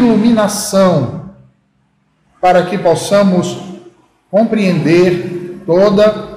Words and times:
iluminação 0.00 1.30
para 2.40 2.64
que 2.64 2.76
possamos 2.76 3.56
compreender 4.30 5.62
toda 5.64 6.30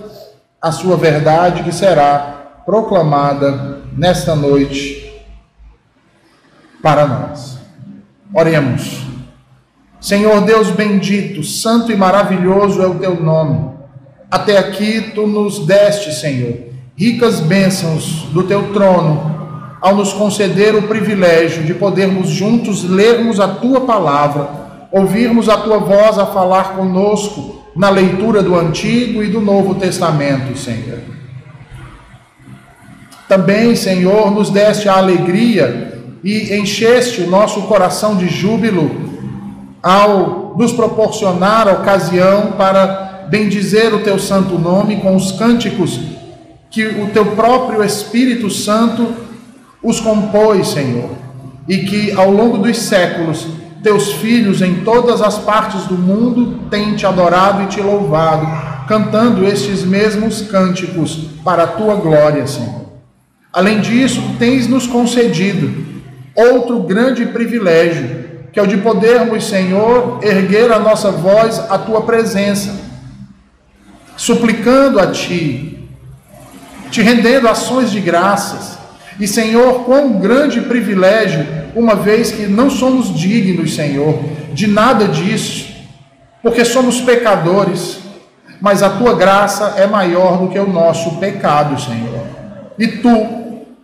a 0.62 0.72
sua 0.72 0.96
verdade 0.96 1.64
que 1.64 1.72
será 1.72 2.62
proclamada 2.66 3.82
nesta 3.96 4.36
noite 4.36 5.22
para 6.82 7.06
nós. 7.08 7.58
Oremos. 8.34 9.04
Senhor 10.00 10.42
Deus 10.42 10.70
bendito, 10.70 11.44
santo 11.44 11.92
e 11.92 11.96
maravilhoso 11.96 12.82
é 12.82 12.88
o 12.88 12.96
teu 12.96 13.22
nome. 13.22 13.72
Até 14.30 14.58
aqui 14.58 15.12
tu 15.14 15.28
nos 15.28 15.66
deste, 15.66 16.12
Senhor, 16.14 16.58
ricas 16.98 17.40
bênçãos 17.40 18.24
do 18.34 18.44
teu 18.44 18.74
trono, 18.74 19.43
ao 19.84 19.98
nos 19.98 20.14
conceder 20.14 20.74
o 20.76 20.84
privilégio 20.84 21.66
de 21.66 21.74
podermos 21.74 22.30
juntos 22.30 22.86
lermos 22.86 23.38
a 23.42 23.50
tua 23.50 23.82
palavra, 23.82 24.48
ouvirmos 24.90 25.50
a 25.50 25.58
tua 25.58 25.78
voz 25.78 26.18
a 26.18 26.26
falar 26.26 26.78
conosco 26.78 27.62
na 27.76 27.90
leitura 27.90 28.42
do 28.42 28.56
Antigo 28.56 29.22
e 29.22 29.28
do 29.28 29.42
Novo 29.42 29.76
Testamento, 29.76 30.58
Senhor. 30.58 31.00
Também, 33.28 33.76
Senhor, 33.76 34.32
nos 34.32 34.50
deste 34.50 34.88
a 34.88 34.96
alegria 34.96 36.02
e 36.24 36.56
encheste 36.56 37.20
o 37.20 37.30
nosso 37.30 37.64
coração 37.64 38.16
de 38.16 38.30
júbilo 38.30 38.90
ao 39.82 40.56
nos 40.58 40.72
proporcionar 40.72 41.68
a 41.68 41.74
ocasião 41.74 42.54
para 42.54 43.26
bendizer 43.28 43.94
o 43.94 44.00
teu 44.00 44.18
santo 44.18 44.58
nome 44.58 45.02
com 45.02 45.14
os 45.14 45.34
cânticos 45.34 46.00
que 46.70 46.86
o 46.86 47.08
teu 47.08 47.26
próprio 47.36 47.84
Espírito 47.84 48.50
Santo 48.50 49.23
os 49.84 50.00
compôs, 50.00 50.70
Senhor, 50.70 51.12
e 51.68 51.80
que 51.80 52.12
ao 52.14 52.32
longo 52.32 52.58
dos 52.58 52.78
séculos 52.80 53.46
teus 53.84 54.14
filhos 54.14 54.62
em 54.62 54.76
todas 54.76 55.22
as 55.22 55.38
partes 55.38 55.86
do 55.86 55.96
mundo 55.96 56.70
têm 56.70 56.96
te 56.96 57.06
adorado 57.06 57.64
e 57.64 57.68
te 57.68 57.82
louvado, 57.82 58.48
cantando 58.88 59.46
estes 59.46 59.84
mesmos 59.84 60.42
cânticos 60.42 61.28
para 61.44 61.64
a 61.64 61.68
tua 61.68 61.96
glória, 61.96 62.48
Senhor. 62.48 62.84
Além 63.52 63.82
disso, 63.82 64.22
tens 64.40 64.68
nos 64.68 64.88
concedido 64.88 65.86
outro 66.34 66.80
grande 66.84 67.26
privilégio, 67.26 68.24
que 68.52 68.60
é 68.60 68.64
o 68.64 68.68
de 68.68 68.78
podermos, 68.78 69.46
Senhor, 69.46 70.20
erguer 70.24 70.72
a 70.72 70.80
nossa 70.80 71.12
voz 71.12 71.60
à 71.70 71.78
tua 71.78 72.02
presença, 72.02 72.74
suplicando 74.16 75.00
a 75.00 75.08
ti, 75.08 75.88
te 76.90 77.02
rendendo 77.02 77.48
ações 77.48 77.92
de 77.92 78.00
graças. 78.00 78.78
E, 79.20 79.28
Senhor, 79.28 79.84
quão 79.86 80.14
grande 80.14 80.62
privilégio, 80.62 81.46
uma 81.76 81.96
vez 81.96 82.32
que 82.32 82.48
não 82.48 82.70
somos 82.70 83.14
dignos, 83.14 83.76
Senhor, 83.76 84.20
de 84.54 84.68
nada 84.68 85.08
disso, 85.08 85.74
porque 86.42 86.66
somos 86.66 87.02
pecadores, 87.02 88.00
mas 88.60 88.82
a 88.82 88.90
tua 88.90 89.14
graça 89.14 89.76
é 89.78 89.86
maior 89.86 90.38
do 90.38 90.50
que 90.50 90.60
o 90.60 90.68
nosso 90.68 91.18
pecado, 91.18 91.80
Senhor. 91.82 92.24
E 92.78 92.88
tu, 92.88 93.28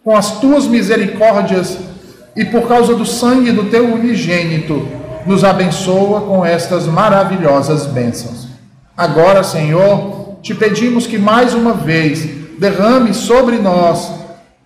com 0.03 0.16
as 0.16 0.39
tuas 0.39 0.66
misericórdias, 0.67 1.77
e 2.36 2.45
por 2.45 2.67
causa 2.67 2.95
do 2.95 3.05
sangue 3.05 3.52
do 3.52 3.66
teu 3.66 3.93
unigênito, 3.93 4.88
nos 5.25 5.43
abençoa 5.43 6.21
com 6.21 6.45
estas 6.45 6.86
maravilhosas 6.86 7.86
bênçãos. 7.86 8.47
Agora, 8.95 9.43
Senhor, 9.43 10.38
te 10.41 10.55
pedimos 10.55 11.05
que 11.05 11.17
mais 11.17 11.53
uma 11.53 11.73
vez 11.73 12.27
derrame 12.58 13.14
sobre 13.14 13.58
nós 13.58 14.11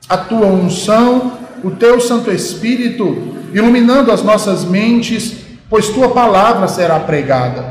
a 0.07 0.17
tua 0.17 0.47
unção, 0.47 1.33
o 1.63 1.71
teu 1.71 1.99
Santo 1.99 2.31
Espírito, 2.31 3.35
iluminando 3.53 4.11
as 4.11 4.21
nossas 4.21 4.65
mentes, 4.65 5.35
pois 5.69 5.89
tua 5.89 6.09
palavra 6.09 6.67
será 6.67 6.99
pregada. 6.99 7.65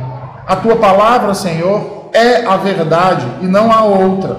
A 0.47 0.57
tua 0.57 0.77
palavra, 0.77 1.35
Senhor, 1.35 2.11
é 2.13 2.45
a 2.45 2.57
verdade 2.57 3.27
e 3.43 3.47
não 3.47 3.71
a 3.71 3.85
outra. 3.85 4.39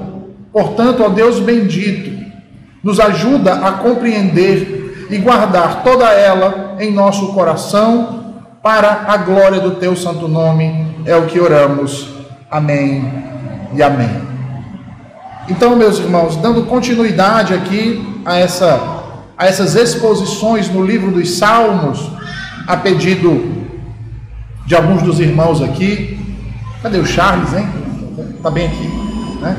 Portanto, 0.52 1.04
ó 1.04 1.10
Deus 1.10 1.40
bendito, 1.40 2.24
nos 2.84 3.00
ajuda 3.00 3.54
a 3.54 3.72
compreender 3.74 5.08
e 5.10 5.18
guardar 5.18 5.84
toda 5.84 6.06
ela 6.12 6.76
em 6.80 6.92
nosso 6.92 7.34
coração, 7.34 8.24
para 8.62 9.06
a 9.08 9.18
glória 9.18 9.60
do 9.60 9.72
teu 9.72 9.96
santo 9.96 10.28
nome, 10.28 10.96
é 11.06 11.16
o 11.16 11.26
que 11.26 11.40
oramos. 11.40 12.08
Amém 12.50 13.12
e 13.74 13.84
amém. 13.84 14.33
Então, 15.50 15.76
meus 15.76 16.00
irmãos, 16.00 16.38
dando 16.38 16.64
continuidade 16.64 17.54
aqui 17.54 18.02
a, 18.24 18.38
essa, 18.38 19.04
a 19.38 19.46
essas 19.46 19.76
exposições 19.76 20.70
no 20.70 20.86
livro 20.86 21.12
dos 21.12 21.32
Salmos, 21.32 22.00
a 22.66 22.78
pedido 22.78 23.66
de 24.66 24.74
alguns 24.74 25.02
dos 25.02 25.20
irmãos 25.20 25.62
aqui. 25.62 26.18
Cadê 26.82 26.98
o 26.98 27.06
Charles, 27.06 27.54
hein? 27.54 27.68
Está 28.38 28.50
bem 28.50 28.68
aqui, 28.68 28.88
né? 29.42 29.58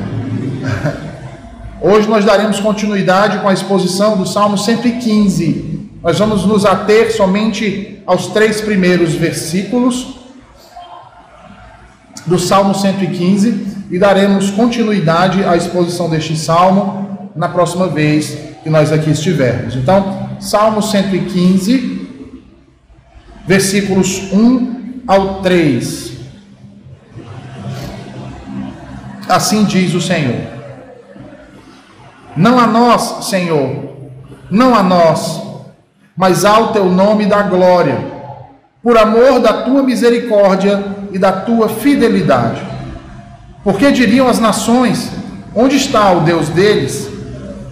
Hoje 1.79 2.07
nós 2.07 2.25
daremos 2.25 2.59
continuidade 2.59 3.37
com 3.37 3.47
a 3.47 3.53
exposição 3.53 4.17
do 4.17 4.25
Salmo 4.25 4.57
115. 4.57 5.87
Nós 6.01 6.17
vamos 6.17 6.45
nos 6.45 6.65
ater 6.65 7.15
somente 7.15 8.01
aos 8.07 8.27
três 8.27 8.59
primeiros 8.59 9.13
versículos 9.13 10.17
do 12.25 12.39
Salmo 12.39 12.73
115 12.73 13.74
e 13.89 13.99
daremos 13.99 14.49
continuidade 14.51 15.43
à 15.43 15.55
exposição 15.55 16.09
deste 16.09 16.35
salmo 16.35 17.31
na 17.35 17.49
próxima 17.49 17.87
vez 17.87 18.37
que 18.63 18.69
nós 18.69 18.91
aqui 18.91 19.11
estivermos. 19.11 19.75
Então, 19.75 20.29
Salmo 20.39 20.81
115, 20.81 22.07
versículos 23.45 24.31
1 24.33 25.01
ao 25.07 25.41
3. 25.41 26.13
Assim 29.27 29.63
diz 29.65 29.93
o 29.93 30.01
Senhor. 30.01 30.55
Não 32.35 32.59
a 32.59 32.67
nós, 32.67 33.25
Senhor, 33.25 34.09
não 34.49 34.75
a 34.75 34.83
nós, 34.83 35.41
mas 36.17 36.43
ao 36.43 36.73
teu 36.73 36.85
nome 36.85 37.25
da 37.25 37.41
glória, 37.43 37.97
por 38.83 38.97
amor 38.97 39.39
da 39.39 39.63
tua 39.63 39.81
misericórdia 39.81 40.83
e 41.11 41.17
da 41.17 41.31
tua 41.31 41.69
fidelidade. 41.69 42.74
Porque 43.65 43.91
diriam 43.91 44.27
as 44.27 44.39
nações: 44.39 45.11
onde 45.53 45.75
está 45.75 46.11
o 46.11 46.21
Deus 46.21 46.47
deles? 46.49 47.09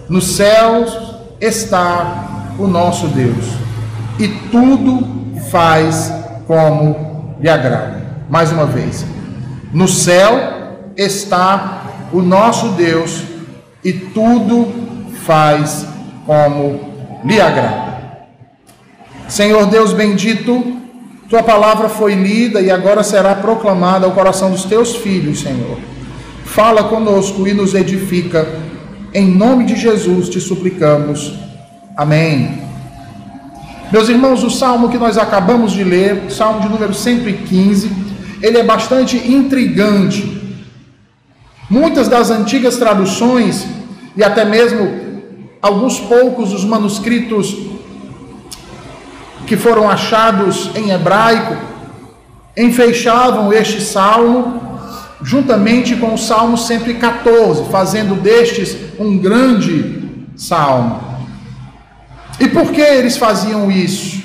Nos 0.08 0.36
céus 0.36 0.92
está 1.40 2.52
o 2.58 2.66
nosso 2.66 3.06
Deus, 3.08 3.46
e 4.18 4.28
tudo 4.28 5.08
faz 5.50 6.12
como 6.46 7.36
lhe 7.40 7.48
agrada. 7.48 8.02
Mais 8.28 8.50
uma 8.50 8.66
vez, 8.66 9.06
no 9.72 9.86
céu 9.88 10.90
está 10.96 11.84
o 12.12 12.20
nosso 12.20 12.68
Deus 12.70 13.22
e 13.82 13.92
tudo 13.92 14.72
faz 15.24 15.86
como 16.26 16.80
lhe 17.24 17.40
agrada. 17.40 17.94
Senhor 19.28 19.66
Deus 19.66 19.92
bendito, 19.92 20.76
tua 21.34 21.42
palavra 21.42 21.88
foi 21.88 22.14
lida 22.14 22.60
e 22.60 22.70
agora 22.70 23.02
será 23.02 23.34
proclamada 23.34 24.06
ao 24.06 24.12
coração 24.12 24.52
dos 24.52 24.62
teus 24.62 24.94
filhos, 24.94 25.40
Senhor. 25.40 25.78
Fala 26.44 26.84
conosco 26.84 27.48
e 27.48 27.52
nos 27.52 27.74
edifica. 27.74 28.46
Em 29.12 29.26
nome 29.26 29.64
de 29.64 29.74
Jesus 29.74 30.28
te 30.28 30.40
suplicamos. 30.40 31.34
Amém. 31.96 32.62
Meus 33.90 34.08
irmãos, 34.08 34.44
o 34.44 34.50
salmo 34.50 34.88
que 34.88 34.96
nós 34.96 35.18
acabamos 35.18 35.72
de 35.72 35.82
ler, 35.82 36.30
salmo 36.30 36.60
de 36.60 36.68
número 36.68 36.94
115, 36.94 37.90
ele 38.40 38.58
é 38.58 38.62
bastante 38.62 39.16
intrigante 39.16 40.40
Muitas 41.68 42.06
das 42.06 42.30
antigas 42.30 42.76
traduções 42.76 43.66
e 44.16 44.22
até 44.22 44.44
mesmo 44.44 44.88
alguns 45.60 45.98
poucos 45.98 46.50
dos 46.50 46.64
manuscritos 46.64 47.56
que 49.46 49.56
foram 49.56 49.88
achados 49.88 50.70
em 50.74 50.90
hebraico 50.90 51.56
enfeixavam 52.56 53.52
este 53.52 53.80
salmo 53.80 54.62
juntamente 55.22 55.96
com 55.96 56.14
o 56.14 56.18
Salmo 56.18 56.58
114, 56.58 57.64
fazendo 57.70 58.14
destes 58.14 58.76
um 58.98 59.16
grande 59.16 60.02
salmo. 60.36 61.00
E 62.38 62.46
por 62.48 62.70
que 62.70 62.80
eles 62.80 63.16
faziam 63.16 63.70
isso? 63.70 64.22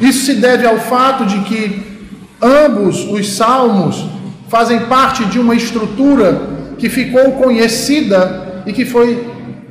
Isso 0.00 0.26
se 0.26 0.34
deve 0.34 0.66
ao 0.66 0.78
fato 0.78 1.26
de 1.26 1.40
que 1.40 1.82
ambos 2.40 3.04
os 3.10 3.32
salmos 3.32 4.04
fazem 4.48 4.86
parte 4.86 5.24
de 5.24 5.40
uma 5.40 5.56
estrutura 5.56 6.40
que 6.78 6.88
ficou 6.88 7.32
conhecida 7.32 8.62
e 8.64 8.72
que 8.72 8.84
foi 8.84 9.28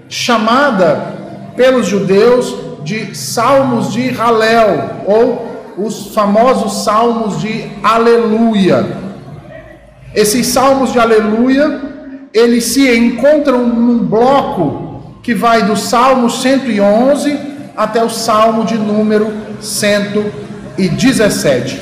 chamada 0.10 1.16
pelos 1.56 1.88
judeus 1.88 2.67
de 2.88 3.14
Salmos 3.16 3.92
de 3.92 4.10
Halel, 4.10 5.04
ou 5.06 5.76
os 5.78 6.14
famosos 6.14 6.86
Salmos 6.86 7.40
de 7.42 7.70
Aleluia. 7.84 8.98
Esses 10.16 10.48
Salmos 10.48 10.94
de 10.94 11.00
Aleluia, 11.00 11.82
eles 12.34 12.64
se 12.64 12.98
encontram 12.98 13.68
num 13.68 14.00
bloco 14.00 15.20
que 15.22 15.36
vai 15.36 15.64
do 15.64 15.76
Salmo 15.76 16.30
111 16.30 17.38
até 17.76 18.02
o 18.02 18.10
Salmo 18.10 18.64
de 18.64 18.78
número 18.78 19.32
114. 19.60 20.48
e 20.78 20.88
17. 20.88 21.82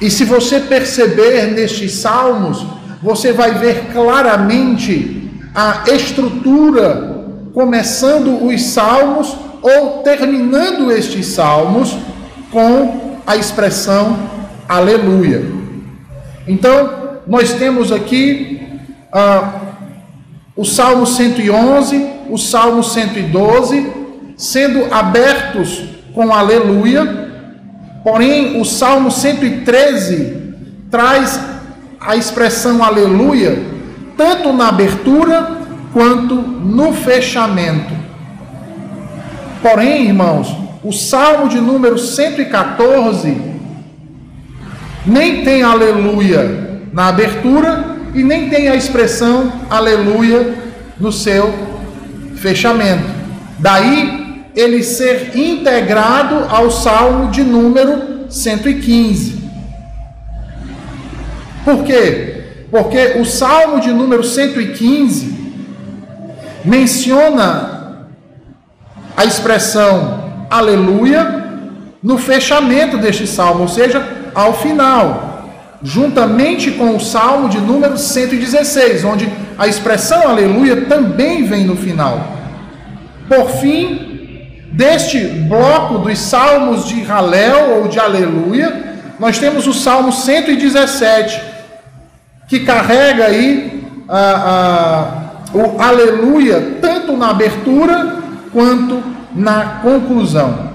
E 0.00 0.10
se 0.10 0.24
você 0.24 0.58
perceber 0.58 1.52
nestes 1.52 1.92
salmos, 1.96 2.66
você 3.02 3.32
vai 3.32 3.52
ver 3.54 3.92
claramente 3.92 5.30
a 5.54 5.84
estrutura, 5.88 7.11
começando 7.52 8.46
os 8.46 8.62
salmos 8.62 9.36
ou 9.62 10.02
terminando 10.02 10.90
estes 10.90 11.26
salmos 11.26 11.96
com 12.50 13.18
a 13.26 13.36
expressão 13.36 14.18
aleluia. 14.68 15.44
Então, 16.46 17.20
nós 17.26 17.52
temos 17.52 17.92
aqui 17.92 18.80
ah, 19.12 19.60
o 20.56 20.64
Salmo 20.64 21.06
111, 21.06 22.06
o 22.28 22.38
Salmo 22.38 22.82
112, 22.82 23.92
sendo 24.36 24.92
abertos 24.92 25.84
com 26.14 26.32
aleluia, 26.32 27.30
porém 28.02 28.60
o 28.60 28.64
Salmo 28.64 29.10
113 29.10 30.54
traz 30.90 31.40
a 32.00 32.16
expressão 32.16 32.82
aleluia 32.82 33.72
tanto 34.16 34.52
na 34.52 34.68
abertura 34.68 35.61
quanto 35.92 36.34
no 36.34 36.92
fechamento. 36.92 37.94
Porém, 39.62 40.06
irmãos, 40.06 40.56
o 40.82 40.92
Salmo 40.92 41.48
de 41.48 41.60
número 41.60 41.98
114 41.98 43.52
nem 45.06 45.44
tem 45.44 45.62
aleluia 45.62 46.80
na 46.92 47.08
abertura 47.08 47.96
e 48.14 48.22
nem 48.22 48.48
tem 48.48 48.68
a 48.68 48.74
expressão 48.74 49.52
aleluia 49.70 50.54
no 50.98 51.12
seu 51.12 51.52
fechamento. 52.36 53.04
Daí 53.58 54.44
ele 54.54 54.82
ser 54.82 55.36
integrado 55.36 56.46
ao 56.48 56.70
Salmo 56.70 57.30
de 57.30 57.42
número 57.42 58.26
115. 58.28 59.42
Por 61.64 61.84
quê? 61.84 62.44
Porque 62.70 63.14
o 63.18 63.24
Salmo 63.24 63.80
de 63.80 63.92
número 63.92 64.24
115 64.24 65.41
menciona 66.64 68.06
a 69.16 69.24
expressão 69.24 70.46
aleluia 70.50 71.42
no 72.02 72.18
fechamento 72.18 72.98
deste 72.98 73.26
salmo, 73.26 73.62
ou 73.62 73.68
seja, 73.68 74.04
ao 74.34 74.54
final, 74.54 75.48
juntamente 75.82 76.70
com 76.72 76.96
o 76.96 77.00
salmo 77.00 77.48
de 77.48 77.58
número 77.58 77.96
116, 77.96 79.04
onde 79.04 79.28
a 79.58 79.66
expressão 79.66 80.28
aleluia 80.28 80.82
também 80.82 81.44
vem 81.44 81.64
no 81.64 81.76
final. 81.76 82.26
Por 83.28 83.50
fim, 83.50 84.12
deste 84.72 85.18
bloco 85.26 85.98
dos 85.98 86.18
salmos 86.18 86.86
de 86.88 87.04
Halel 87.04 87.78
ou 87.78 87.88
de 87.88 87.98
aleluia, 87.98 88.96
nós 89.18 89.38
temos 89.38 89.66
o 89.66 89.72
salmo 89.72 90.12
117 90.12 91.40
que 92.48 92.60
carrega 92.60 93.26
aí 93.26 93.82
a, 94.08 94.18
a, 94.18 95.21
o 95.54 95.80
aleluia, 95.80 96.78
tanto 96.80 97.16
na 97.16 97.30
abertura 97.30 98.18
quanto 98.52 99.02
na 99.34 99.80
conclusão. 99.82 100.70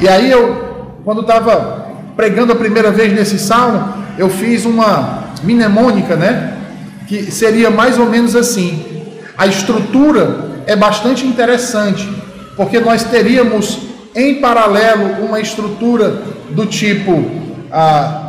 E 0.00 0.08
aí 0.08 0.30
eu, 0.30 0.98
quando 1.04 1.22
estava 1.22 1.86
pregando 2.16 2.52
a 2.52 2.56
primeira 2.56 2.90
vez 2.90 3.12
nesse 3.12 3.38
salmo, 3.38 3.94
eu 4.18 4.28
fiz 4.28 4.64
uma 4.64 5.24
mnemônica, 5.42 6.16
né? 6.16 6.56
Que 7.06 7.30
seria 7.30 7.70
mais 7.70 7.98
ou 7.98 8.06
menos 8.06 8.34
assim. 8.34 8.84
A 9.36 9.46
estrutura 9.46 10.62
é 10.66 10.74
bastante 10.74 11.26
interessante, 11.26 12.08
porque 12.56 12.80
nós 12.80 13.04
teríamos 13.04 13.78
em 14.14 14.36
paralelo 14.36 15.24
uma 15.24 15.40
estrutura 15.40 16.22
do 16.50 16.66
tipo 16.66 17.24
a 17.70 18.22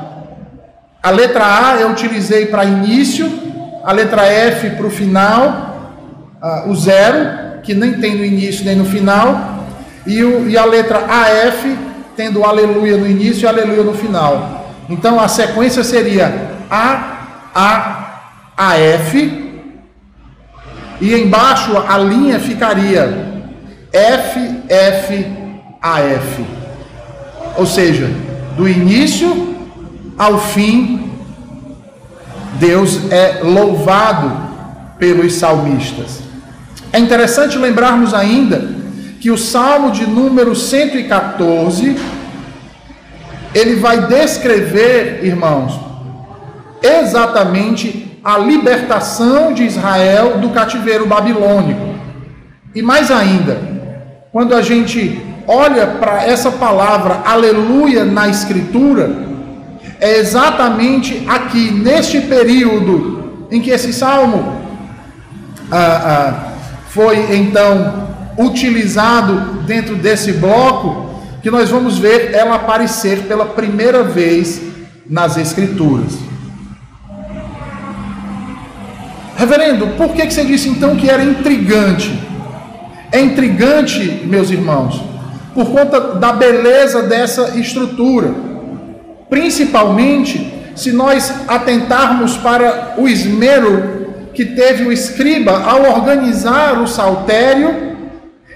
a 1.02 1.12
letra 1.12 1.46
A 1.46 1.80
eu 1.80 1.92
utilizei 1.92 2.48
para 2.48 2.66
início, 2.66 3.32
a 3.88 3.94
letra 3.94 4.26
F 4.26 4.72
para 4.72 4.86
o 4.86 4.90
final, 4.90 5.96
uh, 6.44 6.70
o 6.70 6.76
zero, 6.76 7.62
que 7.64 7.74
nem 7.74 7.94
tem 7.94 8.16
no 8.16 8.26
início 8.26 8.66
nem 8.66 8.76
no 8.76 8.84
final, 8.84 9.64
e, 10.06 10.22
o, 10.26 10.50
e 10.50 10.58
a 10.58 10.66
letra 10.66 11.06
AF 11.06 11.78
tendo 12.14 12.44
aleluia 12.44 12.98
no 12.98 13.08
início 13.08 13.46
e 13.46 13.48
aleluia 13.48 13.84
no 13.84 13.94
final. 13.94 14.76
Então 14.90 15.18
a 15.18 15.30
sequência 15.30 15.86
seria 15.86 16.52
A, 16.70 17.48
A, 17.56 18.22
AF, 18.58 19.16
e 21.00 21.14
embaixo 21.14 21.72
a 21.78 21.98
linha 21.98 22.42
ficaria 22.42 23.42
F, 23.94 24.64
F, 24.68 25.28
AF. 25.82 26.46
Ou 27.56 27.66
seja, 27.66 28.10
do 28.58 28.68
início 28.68 29.56
ao 30.18 30.38
fim, 30.40 31.07
Deus 32.60 33.12
é 33.12 33.42
louvado 33.44 34.32
pelos 34.98 35.34
salmistas. 35.34 36.22
É 36.92 37.00
interessante 37.00 37.58
lembrarmos 37.58 38.14
ainda 38.14 38.70
que 39.20 39.30
o 39.30 39.38
Salmo 39.38 39.92
de 39.92 40.08
número 40.08 40.56
114 40.56 41.96
ele 43.54 43.76
vai 43.76 44.08
descrever, 44.08 45.22
irmãos, 45.24 45.80
exatamente 46.82 48.20
a 48.24 48.38
libertação 48.38 49.54
de 49.54 49.64
Israel 49.64 50.38
do 50.40 50.50
cativeiro 50.50 51.06
babilônico. 51.06 51.96
E 52.76 52.82
mais 52.82 53.10
ainda, 53.10 53.58
quando 54.32 54.54
a 54.54 54.62
gente 54.62 55.22
olha 55.48 55.88
para 55.88 56.24
essa 56.26 56.52
palavra 56.52 57.22
aleluia 57.26 58.04
na 58.04 58.28
escritura, 58.28 59.27
é 60.00 60.18
exatamente 60.18 61.24
aqui, 61.28 61.72
neste 61.72 62.22
período 62.22 63.48
em 63.50 63.62
que 63.62 63.72
esse 63.72 63.92
salmo 63.94 64.62
ah, 65.72 65.78
ah, 65.78 66.52
foi 66.90 67.36
então 67.36 68.08
utilizado 68.38 69.64
dentro 69.64 69.96
desse 69.96 70.34
bloco, 70.34 71.22
que 71.42 71.50
nós 71.50 71.70
vamos 71.70 71.98
ver 71.98 72.34
ela 72.34 72.56
aparecer 72.56 73.24
pela 73.24 73.46
primeira 73.46 74.04
vez 74.04 74.62
nas 75.10 75.38
Escrituras. 75.38 76.14
Reverendo, 79.36 79.88
por 79.98 80.14
que, 80.14 80.26
que 80.26 80.34
você 80.34 80.44
disse 80.44 80.70
então 80.70 80.96
que 80.96 81.10
era 81.10 81.24
intrigante? 81.24 82.12
É 83.12 83.20
intrigante, 83.20 84.24
meus 84.26 84.52
irmãos, 84.52 85.02
por 85.54 85.72
conta 85.72 86.16
da 86.16 86.34
beleza 86.34 87.04
dessa 87.04 87.58
estrutura 87.58 88.47
principalmente 89.30 90.54
se 90.76 90.92
nós 90.92 91.34
atentarmos 91.48 92.38
para 92.38 92.94
o 92.98 93.08
esmero 93.08 94.08
que 94.34 94.46
teve 94.46 94.84
o 94.84 94.92
escriba 94.92 95.64
ao 95.64 95.82
organizar 95.92 96.80
o 96.80 96.88
saltério, 96.88 97.98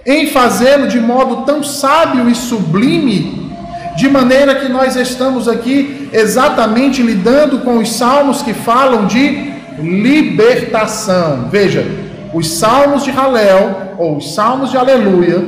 em 0.06 0.28
fazê-lo 0.28 0.88
de 0.88 1.00
modo 1.00 1.44
tão 1.46 1.64
sábio 1.64 2.30
e 2.30 2.36
sublime, 2.36 3.52
de 3.98 4.08
maneira 4.08 4.56
que 4.56 4.70
nós 4.70 4.96
estamos 4.96 5.48
aqui 5.48 6.10
exatamente 6.14 7.02
lidando 7.02 7.60
com 7.60 7.78
os 7.80 7.94
salmos 7.94 8.42
que 8.42 8.54
falam 8.54 9.08
de 9.08 9.52
libertação. 9.80 11.48
Veja, 11.52 11.86
os 12.34 12.60
salmos 12.60 13.04
de 13.04 13.12
Halel 13.12 13.96
ou 13.98 14.18
os 14.18 14.34
salmos 14.34 14.70
de 14.70 14.78
Aleluia, 14.78 15.44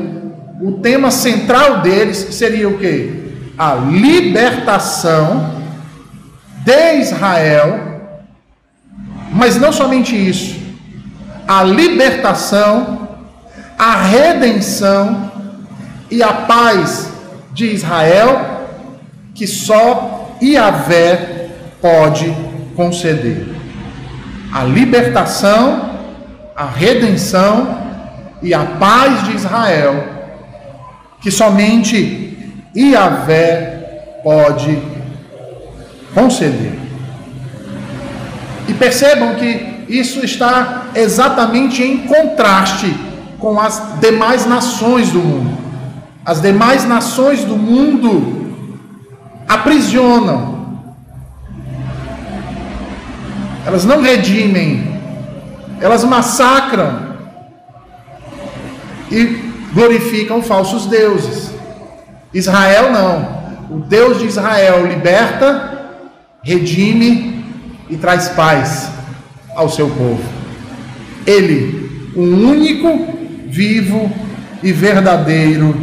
o 0.61 0.73
tema 0.73 1.11
central 1.11 1.81
deles 1.81 2.17
seria 2.31 2.67
o 2.67 2.77
que? 2.77 3.22
A 3.57 3.75
libertação 3.75 5.61
de 6.63 6.95
Israel, 6.99 8.01
mas 9.31 9.57
não 9.57 9.71
somente 9.71 10.15
isso, 10.15 10.59
a 11.47 11.63
libertação, 11.63 13.09
a 13.77 14.01
redenção 14.03 15.31
e 16.09 16.23
a 16.23 16.33
paz 16.33 17.11
de 17.53 17.65
Israel, 17.65 18.67
que 19.33 19.45
só 19.45 20.37
Iavé 20.41 21.49
pode 21.81 22.33
conceder. 22.75 23.47
A 24.53 24.63
libertação, 24.63 25.99
a 26.55 26.65
redenção 26.65 27.77
e 28.41 28.53
a 28.53 28.63
paz 28.63 29.23
de 29.23 29.35
Israel, 29.35 30.07
que 31.21 31.31
somente 31.31 32.32
Iavé 32.75 34.19
pode 34.23 34.81
conceder. 36.13 36.79
E 38.67 38.73
percebam 38.73 39.35
que 39.35 39.73
isso 39.87 40.23
está 40.23 40.87
exatamente 40.95 41.83
em 41.83 41.99
contraste 42.07 42.95
com 43.39 43.59
as 43.59 43.99
demais 43.99 44.45
nações 44.45 45.11
do 45.11 45.19
mundo. 45.19 45.57
As 46.25 46.41
demais 46.41 46.85
nações 46.85 47.43
do 47.43 47.57
mundo 47.57 48.55
aprisionam, 49.47 50.79
elas 53.65 53.83
não 53.83 54.01
redimem, 54.01 55.01
elas 55.81 56.03
massacram 56.05 57.13
e 59.11 59.25
glorificam 59.73 60.41
falsos 60.41 60.85
deuses. 60.85 61.52
Israel 62.33 62.91
não. 62.91 63.43
O 63.69 63.79
Deus 63.79 64.19
de 64.19 64.25
Israel 64.25 64.85
liberta, 64.85 65.97
redime 66.41 67.43
e 67.89 67.95
traz 67.95 68.29
paz 68.29 68.89
ao 69.55 69.69
seu 69.69 69.89
povo. 69.89 70.23
Ele, 71.25 72.11
o 72.15 72.21
único, 72.21 73.17
vivo 73.47 74.11
e 74.61 74.71
verdadeiro 74.71 75.75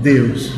Deus. 0.00 0.52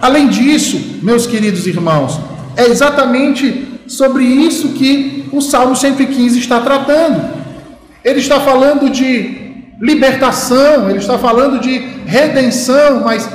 Além 0.00 0.28
disso, 0.28 0.98
meus 1.02 1.26
queridos 1.26 1.66
irmãos, 1.66 2.20
é 2.56 2.66
exatamente 2.66 3.80
sobre 3.86 4.24
isso 4.24 4.70
que 4.70 5.28
o 5.32 5.40
Salmo 5.40 5.76
115 5.76 6.38
está 6.38 6.60
tratando. 6.60 7.36
Ele 8.04 8.20
está 8.20 8.40
falando 8.40 8.90
de 8.90 9.46
libertação, 9.80 10.88
ele 10.88 10.98
está 10.98 11.18
falando 11.18 11.60
de 11.60 11.78
redenção, 12.06 13.02
mas 13.04 13.28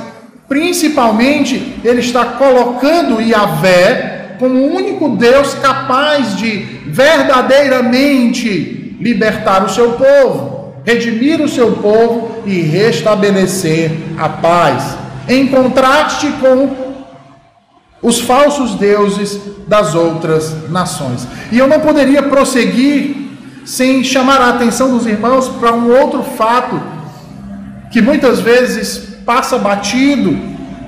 principalmente 0.52 1.80
ele 1.82 2.00
está 2.00 2.26
colocando 2.26 3.22
Yahvé 3.22 4.36
como 4.38 4.58
o 4.58 4.76
único 4.76 5.16
Deus 5.16 5.54
capaz 5.54 6.36
de 6.36 6.58
verdadeiramente 6.88 8.98
libertar 9.00 9.64
o 9.64 9.70
seu 9.70 9.92
povo, 9.92 10.74
redimir 10.84 11.40
o 11.40 11.48
seu 11.48 11.72
povo 11.72 12.42
e 12.44 12.60
restabelecer 12.60 13.92
a 14.18 14.28
paz, 14.28 14.94
em 15.26 15.46
contraste 15.46 16.30
com 16.32 16.76
os 18.02 18.20
falsos 18.20 18.74
deuses 18.74 19.40
das 19.66 19.94
outras 19.94 20.68
nações. 20.68 21.26
E 21.50 21.58
eu 21.58 21.66
não 21.66 21.80
poderia 21.80 22.24
prosseguir 22.24 23.16
sem 23.64 24.04
chamar 24.04 24.42
a 24.42 24.50
atenção 24.50 24.90
dos 24.90 25.06
irmãos 25.06 25.48
para 25.48 25.72
um 25.72 25.98
outro 25.98 26.22
fato 26.22 26.78
que 27.90 28.02
muitas 28.02 28.38
vezes 28.38 29.11
passa 29.24 29.58
batido 29.58 30.38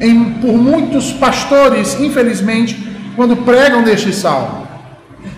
em, 0.00 0.33
por 0.35 0.55
muitos 0.55 1.12
pastores, 1.12 1.99
infelizmente, 2.00 2.76
quando 3.17 3.37
pregam 3.37 3.83
neste 3.83 4.12
salmo, 4.12 4.67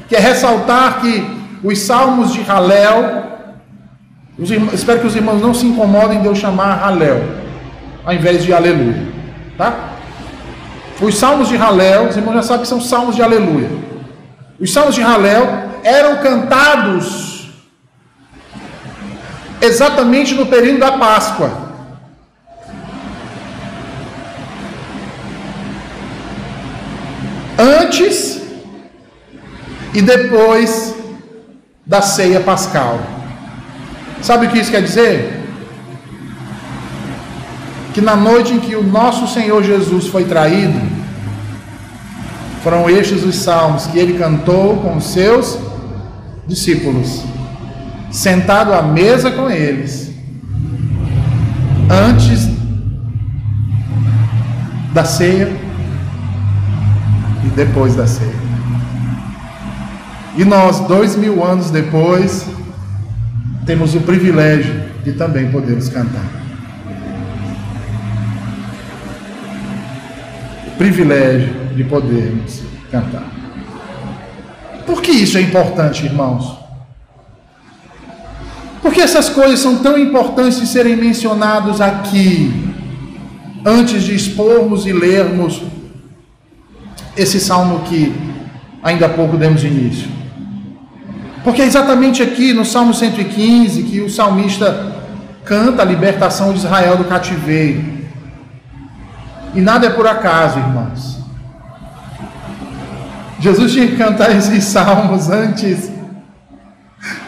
que 0.08 0.16
é 0.16 0.18
ressaltar 0.18 1.00
que 1.00 1.24
os 1.62 1.78
salmos 1.80 2.32
de 2.32 2.42
Halel, 2.48 3.24
irmãos, 4.38 4.74
espero 4.74 5.00
que 5.00 5.06
os 5.06 5.16
irmãos 5.16 5.40
não 5.40 5.54
se 5.54 5.66
incomodem 5.66 6.20
de 6.20 6.26
eu 6.26 6.34
chamar 6.34 6.82
Halel, 6.82 7.22
ao 8.04 8.14
invés 8.14 8.44
de 8.44 8.52
Aleluia, 8.52 9.08
tá? 9.56 9.90
Os 11.00 11.16
salmos 11.16 11.48
de 11.48 11.56
Halel, 11.56 12.08
os 12.08 12.16
irmãos 12.16 12.34
já 12.36 12.42
sabem 12.42 12.62
que 12.62 12.68
são 12.68 12.80
salmos 12.80 13.16
de 13.16 13.22
Aleluia. 13.22 13.68
Os 14.58 14.72
salmos 14.72 14.94
de 14.94 15.02
Halel 15.02 15.46
eram 15.84 16.16
cantados 16.16 17.50
exatamente 19.60 20.34
no 20.34 20.46
período 20.46 20.78
da 20.80 20.92
Páscoa. 20.92 21.65
Antes 27.86 28.40
e 29.94 30.02
depois 30.02 30.94
da 31.86 32.02
ceia 32.02 32.40
pascal. 32.40 32.98
Sabe 34.20 34.46
o 34.46 34.50
que 34.50 34.58
isso 34.58 34.72
quer 34.72 34.82
dizer? 34.82 35.44
Que 37.94 38.00
na 38.00 38.16
noite 38.16 38.52
em 38.52 38.58
que 38.58 38.74
o 38.74 38.82
nosso 38.82 39.32
Senhor 39.32 39.62
Jesus 39.62 40.08
foi 40.08 40.24
traído, 40.24 40.80
foram 42.64 42.90
estes 42.90 43.22
os 43.22 43.36
salmos 43.36 43.86
que 43.86 43.98
ele 43.98 44.18
cantou 44.18 44.78
com 44.78 44.96
os 44.96 45.04
seus 45.04 45.56
discípulos, 46.46 47.22
sentado 48.10 48.74
à 48.74 48.82
mesa 48.82 49.30
com 49.30 49.48
eles, 49.48 50.10
antes 51.88 52.48
da 54.92 55.04
ceia 55.04 55.65
e 57.46 57.48
depois 57.50 57.94
da 57.94 58.06
ceia. 58.06 58.46
E 60.36 60.44
nós, 60.44 60.80
dois 60.80 61.16
mil 61.16 61.42
anos 61.44 61.70
depois, 61.70 62.46
temos 63.64 63.94
o 63.94 64.00
privilégio 64.00 64.74
de 65.04 65.12
também 65.12 65.50
podermos 65.50 65.88
cantar. 65.88 66.26
O 70.66 70.70
privilégio 70.76 71.54
de 71.74 71.84
podermos 71.84 72.62
cantar. 72.90 73.24
Por 74.84 75.00
que 75.00 75.12
isso 75.12 75.38
é 75.38 75.40
importante, 75.40 76.04
irmãos? 76.04 76.58
Porque 78.82 79.00
essas 79.00 79.28
coisas 79.28 79.58
são 79.60 79.78
tão 79.78 79.96
importantes 79.98 80.60
de 80.60 80.66
serem 80.66 80.96
mencionados 80.96 81.80
aqui, 81.80 82.52
antes 83.64 84.02
de 84.02 84.14
expormos 84.14 84.86
e 84.86 84.92
lermos 84.92 85.62
esse 87.16 87.40
salmo 87.40 87.80
que 87.80 88.14
ainda 88.82 89.06
há 89.06 89.08
pouco 89.08 89.36
demos 89.36 89.64
início. 89.64 90.08
Porque 91.42 91.62
é 91.62 91.64
exatamente 91.64 92.22
aqui 92.22 92.52
no 92.52 92.64
Salmo 92.64 92.92
115 92.92 93.84
que 93.84 94.00
o 94.00 94.10
salmista 94.10 94.94
canta 95.44 95.82
a 95.82 95.84
libertação 95.84 96.52
de 96.52 96.58
Israel 96.58 96.96
do 96.96 97.04
cativeiro. 97.04 97.84
E 99.54 99.60
nada 99.60 99.86
é 99.86 99.90
por 99.90 100.06
acaso, 100.06 100.58
irmãos. 100.58 101.18
Jesus 103.38 103.72
tinha 103.72 103.86
que 103.86 103.96
cantar 103.96 104.34
esses 104.36 104.64
salmos 104.64 105.30
antes 105.30 105.90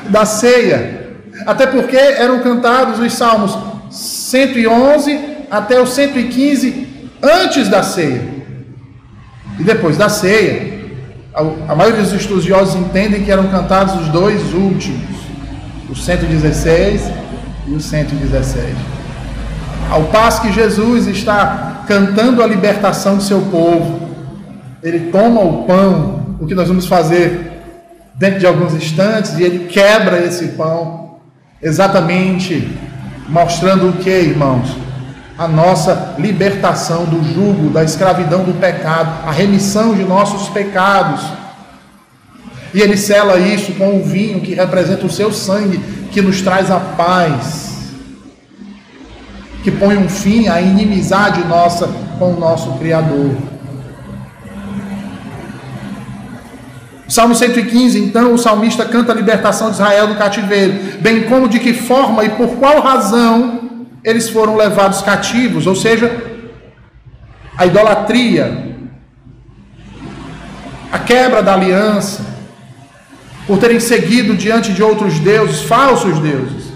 da 0.09 0.25
ceia, 0.25 1.17
até 1.47 1.67
porque 1.67 1.97
eram 1.97 2.41
cantados 2.41 2.99
os 2.99 3.13
salmos 3.13 3.57
111 3.91 5.47
até 5.51 5.81
o 5.81 5.87
115 5.87 7.11
antes 7.23 7.69
da 7.69 7.83
ceia. 7.83 8.38
E 9.59 9.65
depois 9.65 9.97
da 9.97 10.09
ceia, 10.09 10.79
a, 11.69 11.75
maioria 11.75 12.03
dos 12.03 12.13
estudiosos 12.13 12.75
entendem 12.75 13.25
que 13.25 13.31
eram 13.31 13.49
cantados 13.49 13.95
os 14.01 14.09
dois 14.09 14.55
últimos, 14.55 15.17
o 15.89 15.95
116 15.95 17.11
e 17.67 17.73
o 17.73 17.81
117. 17.81 18.75
Ao 19.91 20.05
passo 20.05 20.43
que 20.43 20.53
Jesus 20.53 21.07
está 21.07 21.85
cantando 21.87 22.43
a 22.43 22.47
libertação 22.47 23.19
de 23.19 23.25
seu 23.25 23.41
povo, 23.43 24.09
ele 24.83 25.11
toma 25.11 25.41
o 25.41 25.65
pão, 25.65 26.37
o 26.41 26.47
que 26.47 26.55
nós 26.55 26.69
vamos 26.69 26.87
fazer 26.87 27.53
dentro 28.15 28.41
de 28.41 28.47
alguns 28.47 28.75
instantes, 28.75 29.39
e 29.39 29.43
ele 29.43 29.67
quebra 29.67 30.25
esse 30.25 30.49
pão, 30.49 31.19
exatamente 31.63 32.77
mostrando 33.29 33.91
o 33.91 33.93
que, 33.95 34.11
irmãos? 34.11 34.88
A 35.39 35.47
nossa 35.47 36.17
libertação 36.19 37.05
do 37.05 37.23
jugo, 37.23 37.71
da 37.71 37.85
escravidão 37.85 38.43
do 38.43 38.55
pecado, 38.55 39.27
a 39.27 39.31
remissão 39.31 39.95
de 39.95 40.03
nossos 40.03 40.49
pecados. 40.49 41.21
E 42.75 42.81
ele 42.81 42.97
sela 42.97 43.39
isso 43.39 43.73
com 43.73 43.99
o 43.99 44.05
vinho 44.05 44.41
que 44.41 44.55
representa 44.55 45.07
o 45.07 45.11
seu 45.11 45.33
sangue, 45.33 45.79
que 46.11 46.21
nos 46.21 46.43
traz 46.43 46.71
a 46.71 46.81
paz, 46.81 47.93
que 49.63 49.71
põe 49.71 49.97
um 49.97 50.09
fim 50.09 50.49
à 50.49 50.61
inimizade 50.61 51.43
nossa 51.45 51.89
com 52.19 52.33
o 52.33 52.41
nosso 52.41 52.73
Criador. 52.73 53.37
Salmo 57.09 57.35
115, 57.35 57.99
então, 57.99 58.35
o 58.35 58.39
salmista 58.39 58.85
canta 58.85 59.13
a 59.13 59.15
libertação 59.15 59.69
de 59.69 59.77
Israel 59.77 60.09
do 60.09 60.17
cativeiro, 60.17 61.01
bem 61.01 61.23
como 61.23 61.49
de 61.49 61.59
que 61.59 61.73
forma 61.73 62.23
e 62.23 62.29
por 62.31 62.57
qual 62.57 62.83
razão 62.83 63.68
eles 64.09 64.31
foram 64.31 64.57
levados 64.57 65.03
cativos, 65.03 65.67
ou 65.67 65.77
seja, 65.77 66.11
a 67.59 67.67
idolatria, 67.67 68.75
a 70.91 70.99
quebra 70.99 71.43
da 71.43 71.53
aliança, 71.53 72.25
por 73.47 73.59
terem 73.59 73.79
seguido 73.79 74.35
diante 74.35 74.73
de 74.73 74.83
outros 74.83 75.19
deuses, 75.19 75.61
falsos 75.61 76.19
deuses. 76.21 76.69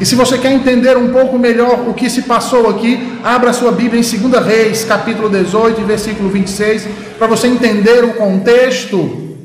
E 0.00 0.06
se 0.06 0.14
você 0.14 0.38
quer 0.38 0.52
entender 0.52 0.96
um 0.96 1.12
pouco 1.12 1.38
melhor 1.38 1.86
o 1.86 1.92
que 1.92 2.08
se 2.08 2.22
passou 2.22 2.70
aqui, 2.70 3.20
abra 3.22 3.52
sua 3.52 3.72
Bíblia 3.72 4.00
em 4.00 4.18
2 4.18 4.46
Reis, 4.46 4.82
capítulo 4.82 5.28
18, 5.28 5.82
versículo 5.82 6.30
26, 6.30 6.88
para 7.18 7.26
você 7.26 7.48
entender 7.48 8.02
o 8.02 8.14
contexto 8.14 9.36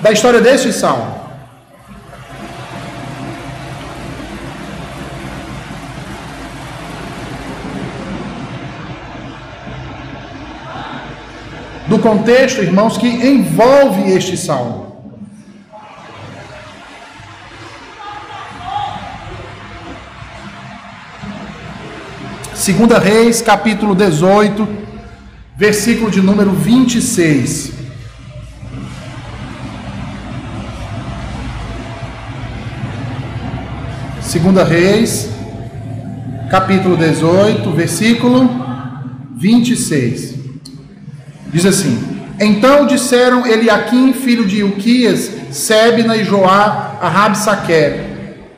da 0.00 0.10
história 0.10 0.40
deste 0.40 0.72
salmo. 0.72 1.21
Do 11.92 11.98
contexto, 11.98 12.62
irmãos, 12.62 12.96
que 12.96 13.06
envolve 13.06 14.12
este 14.12 14.34
salmo. 14.34 14.96
Segunda 22.54 22.98
Reis, 22.98 23.42
capítulo 23.42 23.94
18, 23.94 24.66
versículo 25.54 26.10
de 26.10 26.22
número 26.22 26.52
26. 26.52 27.72
Segunda 34.22 34.64
Reis, 34.64 35.28
capítulo 36.50 36.96
18, 36.96 37.70
versículo 37.72 38.48
26. 39.32 40.41
Diz 41.52 41.66
assim: 41.66 42.22
Então 42.40 42.86
disseram 42.86 43.46
Eliaquim, 43.46 44.12
filho 44.12 44.46
de 44.46 44.60
Ilquias, 44.60 45.30
Sebna 45.50 46.16
e 46.16 46.24
Joá 46.24 46.98
a 47.00 47.08
Rabsaquer: 47.08 48.12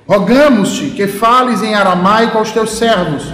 Rogamos-te 0.06 0.90
que 0.90 1.06
fales 1.06 1.62
em 1.62 1.74
aramaico 1.74 2.38
aos 2.38 2.52
teus 2.52 2.78
servos, 2.78 3.24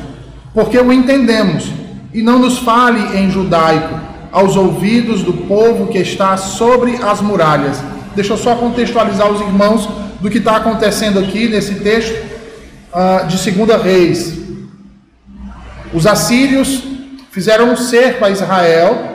porque 0.54 0.78
o 0.78 0.92
entendemos, 0.92 1.70
e 2.14 2.22
não 2.22 2.38
nos 2.38 2.58
fale 2.58 3.18
em 3.18 3.30
judaico, 3.30 4.00
aos 4.32 4.56
ouvidos 4.56 5.22
do 5.22 5.32
povo 5.32 5.88
que 5.88 5.98
está 5.98 6.36
sobre 6.36 6.96
as 7.02 7.20
muralhas. 7.20 7.82
Deixa 8.14 8.32
eu 8.32 8.38
só 8.38 8.54
contextualizar 8.54 9.30
os 9.30 9.40
irmãos 9.40 9.88
do 10.20 10.30
que 10.30 10.38
está 10.38 10.56
acontecendo 10.56 11.18
aqui 11.18 11.48
nesse 11.48 11.76
texto 11.76 12.14
uh, 12.92 13.26
de 13.26 13.50
2 13.50 13.82
Reis. 13.82 14.38
Os 15.92 16.06
assírios 16.06 16.82
fizeram 17.30 17.72
um 17.72 17.76
cerco 17.76 18.24
a 18.24 18.30
Israel. 18.30 19.09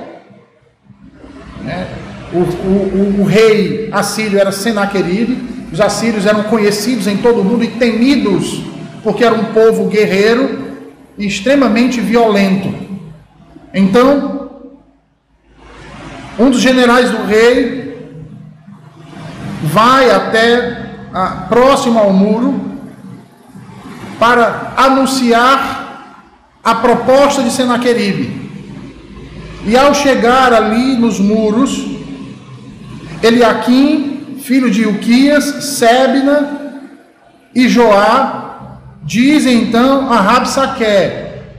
O, 2.35 2.39
o, 2.39 3.19
o, 3.19 3.21
o, 3.21 3.23
rei 3.23 3.87
assírio 3.93 4.37
era 4.37 4.51
Senaqueribe. 4.51 5.55
Os 5.71 5.79
assírios 5.79 6.25
eram 6.25 6.43
conhecidos 6.43 7.07
em 7.07 7.15
todo 7.15 7.39
o 7.39 7.43
mundo 7.45 7.63
e 7.63 7.67
temidos, 7.67 8.61
porque 9.01 9.23
era 9.23 9.33
um 9.33 9.45
povo 9.45 9.85
guerreiro 9.87 10.65
e 11.17 11.25
extremamente 11.25 12.01
violento. 12.01 12.73
Então, 13.73 14.49
um 16.37 16.49
dos 16.49 16.59
generais 16.59 17.09
do 17.09 17.23
rei 17.23 17.95
vai 19.63 20.11
até 20.11 20.91
a, 21.13 21.27
próximo 21.47 21.97
ao 21.97 22.11
muro 22.11 22.59
para 24.19 24.73
anunciar 24.75 26.25
a 26.61 26.75
proposta 26.75 27.41
de 27.41 27.51
Senaqueribe. 27.51 28.43
E 29.65 29.77
ao 29.77 29.93
chegar 29.93 30.53
ali 30.53 30.97
nos 30.97 31.17
muros, 31.19 31.94
Eliaquim, 33.21 34.37
filho 34.41 34.69
de 34.69 34.85
Uquias, 34.85 35.43
Sebna 35.43 36.81
e 37.53 37.67
Joá, 37.67 38.79
dizem 39.03 39.63
então 39.63 40.11
a 40.11 40.19
Rabsaque, 40.19 40.83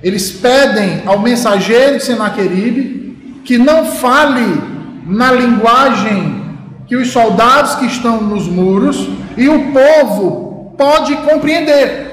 eles 0.02 0.30
pedem 0.30 1.02
ao 1.06 1.18
mensageiro 1.18 1.96
de 1.98 2.04
Senaqueribe 2.04 3.42
que 3.44 3.56
não 3.56 3.86
fale 3.86 4.60
na 5.06 5.32
linguagem 5.32 6.44
que 6.86 6.96
os 6.96 7.10
soldados 7.10 7.76
que 7.76 7.86
estão 7.86 8.20
nos 8.20 8.46
muros 8.46 9.08
e 9.36 9.48
o 9.48 9.72
povo 9.72 10.74
pode 10.76 11.16
compreender 11.16 12.06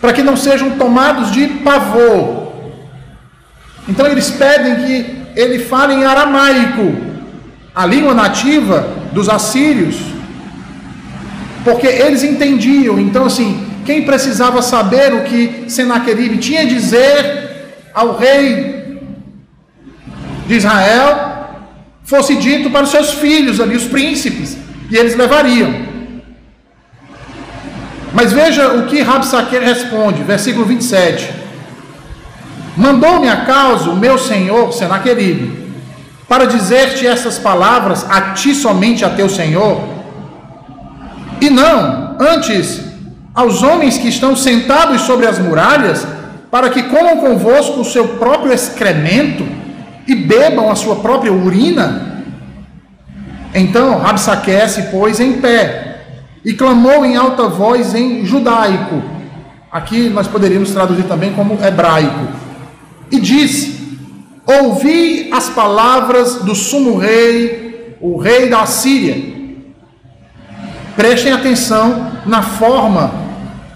para 0.00 0.12
que 0.12 0.22
não 0.22 0.36
sejam 0.36 0.70
tomados 0.78 1.30
de 1.30 1.46
pavor. 1.46 2.52
Então 3.88 4.06
eles 4.06 4.30
pedem 4.30 4.86
que 4.86 5.20
ele 5.38 5.58
fale 5.58 5.94
em 5.94 6.04
aramaico, 6.04 7.09
a 7.74 7.86
língua 7.86 8.14
nativa 8.14 8.88
dos 9.12 9.28
assírios, 9.28 9.96
porque 11.64 11.86
eles 11.86 12.22
entendiam. 12.22 12.98
Então, 12.98 13.26
assim, 13.26 13.66
quem 13.84 14.04
precisava 14.04 14.62
saber 14.62 15.14
o 15.14 15.24
que 15.24 15.64
Senaqueribe 15.68 16.38
tinha 16.38 16.62
a 16.62 16.64
dizer 16.64 17.80
ao 17.94 18.16
rei 18.16 19.00
de 20.46 20.54
Israel, 20.54 21.30
fosse 22.04 22.36
dito 22.36 22.70
para 22.70 22.82
os 22.82 22.90
seus 22.90 23.12
filhos 23.14 23.60
ali, 23.60 23.76
os 23.76 23.84
príncipes, 23.84 24.56
e 24.90 24.96
eles 24.96 25.14
levariam. 25.16 25.90
Mas 28.12 28.32
veja 28.32 28.74
o 28.74 28.86
que 28.86 29.00
Rabsaquer 29.00 29.62
responde, 29.62 30.24
versículo 30.24 30.64
27. 30.64 31.32
Mandou-me 32.76 33.28
a 33.28 33.44
causa 33.44 33.90
o 33.90 33.96
meu 33.96 34.18
senhor 34.18 34.72
Senaqueribe, 34.72 35.59
para 36.30 36.44
dizer-te 36.46 37.04
essas 37.04 37.40
palavras 37.40 38.06
a 38.08 38.34
ti 38.34 38.54
somente 38.54 39.04
a 39.04 39.10
teu 39.10 39.28
senhor, 39.28 39.80
e 41.40 41.50
não, 41.50 42.16
antes, 42.20 42.82
aos 43.34 43.64
homens 43.64 43.98
que 43.98 44.06
estão 44.06 44.36
sentados 44.36 45.00
sobre 45.00 45.26
as 45.26 45.40
muralhas, 45.40 46.06
para 46.48 46.70
que 46.70 46.84
comam 46.84 47.16
convosco 47.16 47.80
o 47.80 47.84
seu 47.84 48.06
próprio 48.10 48.52
excremento 48.52 49.44
e 50.06 50.14
bebam 50.14 50.70
a 50.70 50.76
sua 50.76 50.96
própria 50.96 51.32
urina? 51.32 52.22
Então 53.52 53.98
Rabsaquer 53.98 54.68
se 54.68 54.82
pôs 54.82 55.18
em 55.18 55.40
pé 55.40 56.02
e 56.44 56.52
clamou 56.52 57.04
em 57.04 57.16
alta 57.16 57.48
voz 57.48 57.92
em 57.92 58.24
judaico. 58.24 59.02
Aqui 59.72 60.08
nós 60.08 60.28
poderíamos 60.28 60.70
traduzir 60.70 61.08
também 61.08 61.32
como 61.32 61.58
hebraico. 61.60 62.28
E 63.10 63.18
disse: 63.18 63.69
Ouvi 64.58 65.30
as 65.32 65.48
palavras 65.48 66.36
do 66.36 66.54
sumo 66.54 66.98
rei, 66.98 67.96
o 68.00 68.18
rei 68.18 68.48
da 68.48 68.66
Síria. 68.66 69.16
Prestem 70.96 71.32
atenção 71.32 72.10
na 72.26 72.42
forma 72.42 73.12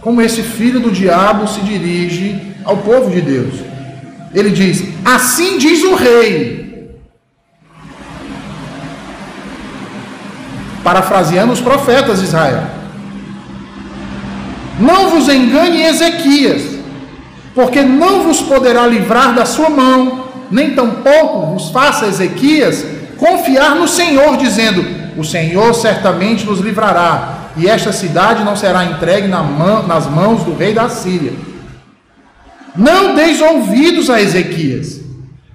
como 0.00 0.20
esse 0.20 0.42
filho 0.42 0.80
do 0.80 0.90
diabo 0.90 1.46
se 1.46 1.60
dirige 1.60 2.54
ao 2.64 2.78
povo 2.78 3.10
de 3.10 3.20
Deus. 3.20 3.54
Ele 4.34 4.50
diz: 4.50 4.82
Assim 5.04 5.58
diz 5.58 5.82
o 5.84 5.94
rei 5.94 6.64
parafraseando 10.84 11.52
os 11.52 11.60
profetas 11.60 12.18
de 12.18 12.26
Israel. 12.26 12.64
Não 14.78 15.08
vos 15.08 15.28
engane 15.28 15.82
Ezequias, 15.82 16.62
porque 17.54 17.80
não 17.80 18.24
vos 18.24 18.42
poderá 18.42 18.86
livrar 18.86 19.34
da 19.34 19.46
sua 19.46 19.70
mão, 19.70 20.23
nem 20.50 20.74
tampouco 20.74 21.52
vos 21.52 21.70
faça 21.70 22.06
Ezequias 22.06 22.84
confiar 23.16 23.76
no 23.76 23.88
Senhor, 23.88 24.36
dizendo: 24.36 24.84
O 25.16 25.24
Senhor 25.24 25.74
certamente 25.74 26.44
nos 26.44 26.60
livrará, 26.60 27.50
e 27.56 27.68
esta 27.68 27.92
cidade 27.92 28.44
não 28.44 28.56
será 28.56 28.84
entregue 28.84 29.28
nas 29.28 30.06
mãos 30.06 30.42
do 30.42 30.54
rei 30.54 30.74
da 30.74 30.88
Síria. 30.88 31.32
Não 32.76 33.14
deis 33.14 33.40
ouvidos 33.40 34.10
a 34.10 34.20
Ezequias, 34.20 35.00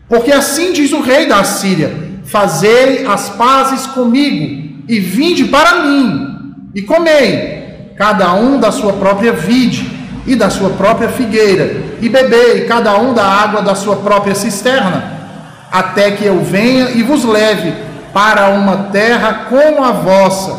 porque 0.08 0.32
assim 0.32 0.74
diz 0.74 0.92
o 0.94 1.02
rei 1.02 1.26
da 1.26 1.44
Síria: 1.44 1.94
Fazei 2.26 3.06
as 3.06 3.30
pazes 3.30 3.86
comigo 3.88 4.84
e 4.88 5.00
vinde 5.00 5.46
para 5.46 5.84
mim, 5.84 6.54
e 6.74 6.82
comei, 6.82 7.92
cada 7.96 8.34
um 8.34 8.60
da 8.60 8.72
sua 8.72 8.94
própria 8.94 9.34
vide 9.34 9.99
e 10.30 10.36
da 10.36 10.52
sua 10.52 10.70
própria 10.70 11.10
figueira, 11.10 11.96
e 12.00 12.08
bebei, 12.08 12.66
cada 12.66 12.96
um 13.00 13.16
da 13.16 13.26
água 13.26 13.64
da 13.64 13.74
sua 13.74 13.96
própria 13.96 14.36
cisterna, 14.36 15.12
até 15.72 16.12
que 16.12 16.24
eu 16.24 16.40
venha 16.44 16.92
e 16.92 17.02
vos 17.02 17.26
leve 17.26 17.74
para 18.14 18.50
uma 18.50 18.78
terra 18.92 19.48
como 19.50 19.84
a 19.84 19.90
vossa. 19.90 20.56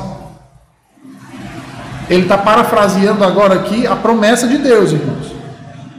Ele 2.09 2.23
está 2.23 2.37
parafraseando 2.37 3.23
agora 3.23 3.55
aqui 3.55 3.87
a 3.87 3.95
promessa 3.95 4.49
de 4.49 4.59
Deus, 4.59 4.91
irmãos. 4.91 5.33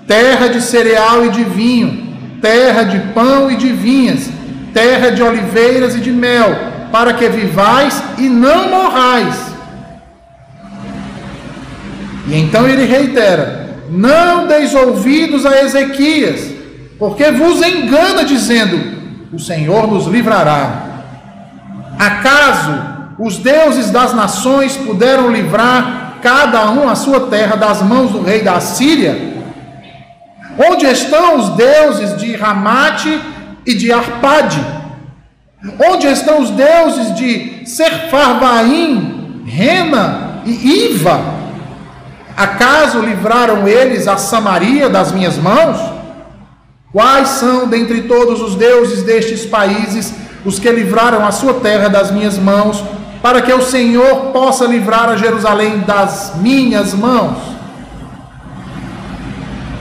Terra 0.06 0.50
de 0.50 0.62
cereal 0.62 1.26
e 1.28 1.30
de 1.30 1.46
vinho, 1.46 2.14
terra 2.42 2.84
de 2.84 3.00
pão 3.14 3.50
e 3.50 3.56
de 3.56 3.70
vinhas, 3.70 4.30
terra 4.74 5.12
de 5.12 5.24
oliveiras 5.24 5.96
e 5.96 6.02
de 6.02 6.12
mel, 6.12 6.54
para 6.92 7.14
que 7.14 7.30
vivais 7.30 8.04
e 8.18 8.28
não 8.28 8.70
morrais. 8.70 9.52
E 12.28 12.38
então 12.38 12.68
ele 12.68 12.86
reitera: 12.86 13.61
Não 13.92 14.48
deis 14.48 14.74
ouvidos 14.74 15.46
a 15.46 15.62
Ezequias, 15.62 16.50
porque 16.98 17.30
vos 17.32 17.62
engana, 17.62 18.24
dizendo: 18.24 18.80
O 19.34 19.38
Senhor 19.38 19.86
nos 19.86 20.08
livrará. 20.08 20.84
Acaso 22.00 22.72
os 23.20 23.38
deuses 23.38 23.92
das 23.92 24.14
nações 24.14 24.78
puderam 24.78 25.30
livrar 25.30 26.20
cada 26.24 26.72
um 26.72 26.88
a 26.88 26.96
sua 26.96 27.28
terra 27.28 27.58
das 27.58 27.82
mãos 27.82 28.12
do 28.12 28.24
rei 28.24 28.42
da 28.42 28.62
Síria? 28.62 29.30
Onde 30.58 30.86
estão 30.86 31.38
os 31.38 31.50
deuses 31.50 32.16
de 32.16 32.34
Ramate 32.38 33.22
e 33.66 33.74
de 33.74 33.92
Arpade? 33.92 34.64
Onde 35.86 36.08
estão 36.08 36.42
os 36.42 36.50
deuses 36.50 37.14
de 37.14 37.64
Serfarvaim, 37.66 39.44
Rena 39.46 40.42
e 40.46 40.92
Iva? 40.92 41.41
Acaso 42.36 43.00
livraram 43.00 43.68
eles 43.68 44.08
a 44.08 44.18
Samaria 44.18 44.90
das 44.90 45.12
minhas 45.12 45.38
mãos? 45.38 45.78
Quais 46.92 47.30
são 47.30 47.68
dentre 47.68 48.04
todos 48.04 48.42
os 48.42 48.56
deuses 48.56 49.04
destes 49.04 49.46
países 49.46 50.14
os 50.44 50.60
que 50.60 50.72
livraram 50.72 51.26
a 51.26 51.32
sua 51.32 51.56
terra 51.56 51.88
das 51.88 52.12
minhas 52.12 52.38
mãos, 52.38 52.84
para 53.22 53.42
que 53.42 53.54
o 53.54 53.62
Senhor 53.62 54.32
possa 54.34 54.66
livrar 54.66 55.08
a 55.10 55.16
Jerusalém 55.16 55.80
das 55.80 56.34
minhas 56.38 56.94
mãos? 56.94 57.38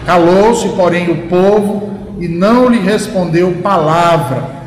Calou-se, 0.04 0.68
porém, 0.70 1.10
o 1.10 1.28
povo 1.28 2.16
e 2.20 2.28
não 2.28 2.68
lhe 2.68 2.78
respondeu 2.78 3.58
palavra 3.62 4.60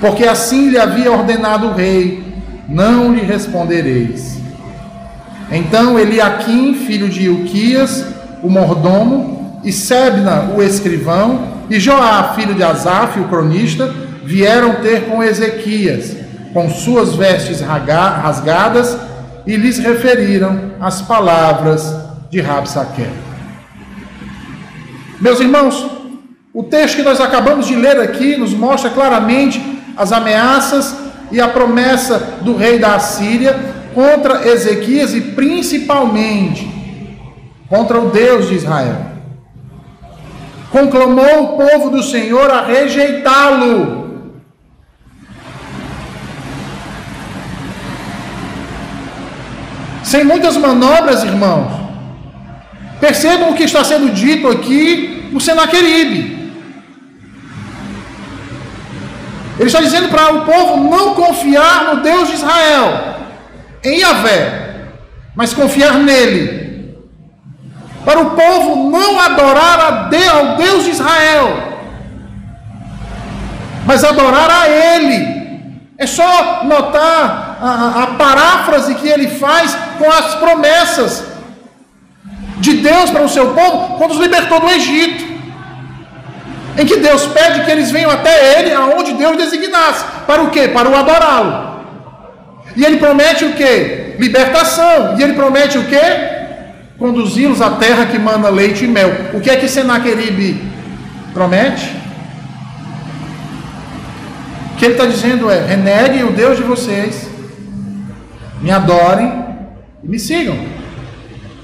porque 0.00 0.24
assim 0.24 0.70
lhe 0.70 0.78
havia 0.78 1.12
ordenado 1.12 1.68
o 1.68 1.74
rei: 1.74 2.24
não 2.68 3.12
lhe 3.12 3.20
respondereis. 3.20 4.39
Então 5.50 5.98
Eliaquim, 5.98 6.74
filho 6.74 7.08
de 7.08 7.26
Ilquias, 7.26 8.04
o 8.42 8.48
mordomo, 8.48 9.60
e 9.64 9.72
Sebna, 9.72 10.52
o 10.56 10.62
escrivão, 10.62 11.48
e 11.68 11.78
Joá, 11.78 12.34
filho 12.34 12.54
de 12.54 12.62
Asaf, 12.62 13.18
o 13.18 13.28
cronista, 13.28 13.92
vieram 14.24 14.76
ter 14.76 15.06
com 15.06 15.22
Ezequias, 15.22 16.16
com 16.52 16.70
suas 16.70 17.14
vestes 17.14 17.60
rasgadas, 17.60 18.96
e 19.46 19.56
lhes 19.56 19.78
referiram 19.78 20.72
as 20.80 21.02
palavras 21.02 21.94
de 22.30 22.40
Rabsaque. 22.40 23.06
Meus 25.20 25.40
irmãos, 25.40 25.86
o 26.54 26.62
texto 26.62 26.96
que 26.96 27.02
nós 27.02 27.20
acabamos 27.20 27.66
de 27.66 27.74
ler 27.74 28.00
aqui 28.00 28.36
nos 28.36 28.52
mostra 28.52 28.90
claramente 28.90 29.60
as 29.96 30.12
ameaças 30.12 30.94
e 31.30 31.40
a 31.40 31.48
promessa 31.48 32.18
do 32.42 32.56
rei 32.56 32.78
da 32.78 32.94
Assíria 32.94 33.79
contra 33.94 34.46
Ezequias 34.48 35.14
e 35.14 35.20
principalmente 35.20 36.68
contra 37.68 38.00
o 38.00 38.10
Deus 38.10 38.48
de 38.48 38.54
Israel. 38.54 39.10
Conclamou 40.70 41.44
o 41.44 41.56
povo 41.56 41.90
do 41.90 42.02
Senhor 42.02 42.50
a 42.50 42.62
rejeitá-lo. 42.62 44.00
Sem 50.02 50.24
muitas 50.24 50.56
manobras, 50.56 51.22
irmãos. 51.22 51.72
Percebam 53.00 53.50
o 53.50 53.54
que 53.54 53.64
está 53.64 53.82
sendo 53.84 54.12
dito 54.12 54.48
aqui 54.48 55.28
por 55.32 55.40
Senaqueribe. 55.40 56.40
Ele 59.58 59.66
está 59.66 59.80
dizendo 59.80 60.08
para 60.08 60.32
o 60.32 60.44
povo 60.46 60.88
não 60.88 61.14
confiar 61.14 61.94
no 61.94 62.02
Deus 62.02 62.28
de 62.28 62.34
Israel, 62.34 63.19
em 63.84 64.00
Yahvé, 64.00 64.92
mas 65.34 65.52
confiar 65.52 65.94
nele. 65.94 66.98
Para 68.04 68.20
o 68.20 68.30
povo 68.30 68.90
não 68.90 69.20
adorar 69.20 69.80
ao 69.80 70.56
Deus 70.56 70.84
de 70.84 70.90
Israel, 70.90 71.78
mas 73.84 74.04
adorar 74.04 74.50
a 74.50 74.68
Ele. 74.68 75.40
É 75.98 76.06
só 76.06 76.64
notar 76.64 77.58
a, 77.60 77.68
a, 77.68 78.02
a 78.04 78.06
paráfrase 78.16 78.94
que 78.94 79.06
ele 79.06 79.28
faz 79.28 79.76
com 79.98 80.10
as 80.10 80.34
promessas 80.36 81.24
de 82.56 82.74
Deus 82.78 83.10
para 83.10 83.22
o 83.22 83.28
seu 83.28 83.52
povo 83.52 83.98
quando 83.98 84.12
os 84.12 84.18
libertou 84.18 84.60
do 84.60 84.70
Egito 84.70 85.30
em 86.76 86.86
que 86.86 86.96
Deus 86.96 87.26
pede 87.26 87.64
que 87.64 87.70
eles 87.70 87.90
venham 87.90 88.10
até 88.10 88.58
Ele, 88.58 88.72
aonde 88.72 89.12
Deus 89.12 89.36
designasse. 89.36 90.04
Para 90.26 90.42
o 90.42 90.50
quê? 90.50 90.68
Para 90.68 90.88
o 90.88 90.96
adorá-lo. 90.96 91.69
E 92.80 92.84
Ele 92.86 92.96
promete 92.96 93.44
o 93.44 93.52
quê? 93.52 94.14
Libertação. 94.18 95.18
E 95.18 95.22
Ele 95.22 95.34
promete 95.34 95.76
o 95.76 95.84
quê? 95.84 96.00
Conduzi-los 96.98 97.60
à 97.60 97.72
terra 97.72 98.06
que 98.06 98.18
manda 98.18 98.48
leite 98.48 98.86
e 98.86 98.88
mel. 98.88 99.10
O 99.34 99.40
que 99.40 99.50
é 99.50 99.56
que 99.56 99.68
Senaqueribe 99.68 100.62
promete? 101.34 101.94
O 104.72 104.76
que 104.78 104.86
ele 104.86 104.94
está 104.94 105.04
dizendo 105.04 105.50
é: 105.50 105.62
reneguem 105.62 106.24
o 106.24 106.32
Deus 106.32 106.56
de 106.56 106.62
vocês, 106.62 107.28
me 108.62 108.70
adorem 108.70 109.44
e 110.02 110.08
me 110.08 110.18
sigam, 110.18 110.58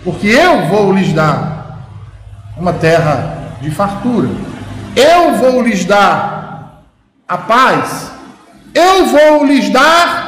porque 0.04 0.26
eu 0.26 0.66
vou 0.66 0.92
lhes 0.92 1.14
dar 1.14 1.88
uma 2.58 2.74
terra 2.74 3.56
de 3.62 3.70
fartura. 3.70 4.28
Eu 4.94 5.34
vou 5.36 5.62
lhes 5.62 5.86
dar 5.86 6.82
a 7.26 7.38
paz, 7.38 8.10
eu 8.74 9.06
vou 9.06 9.46
lhes 9.46 9.70
dar 9.70 10.25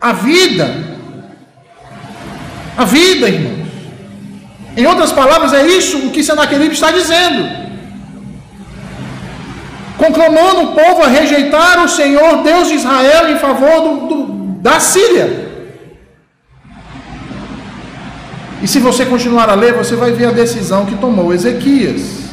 a 0.00 0.12
vida. 0.12 0.74
A 2.76 2.84
vida, 2.84 3.28
irmãos. 3.28 3.68
Em 4.76 4.86
outras 4.86 5.10
palavras, 5.10 5.52
é 5.52 5.66
isso 5.66 5.98
o 6.06 6.10
que 6.10 6.22
Senaqueribe 6.22 6.74
está 6.74 6.92
dizendo. 6.92 7.68
Conclamando 9.96 10.60
o 10.62 10.74
povo 10.74 11.02
a 11.02 11.08
rejeitar 11.08 11.84
o 11.84 11.88
Senhor 11.88 12.42
Deus 12.44 12.68
de 12.68 12.74
Israel 12.74 13.28
em 13.30 13.38
favor 13.38 13.80
do, 13.80 14.06
do, 14.06 14.26
da 14.60 14.78
Síria. 14.78 15.48
E 18.62 18.68
se 18.68 18.78
você 18.78 19.04
continuar 19.04 19.48
a 19.48 19.54
ler, 19.54 19.72
você 19.72 19.96
vai 19.96 20.12
ver 20.12 20.26
a 20.26 20.32
decisão 20.32 20.86
que 20.86 20.96
tomou 20.96 21.32
Ezequias 21.32 22.28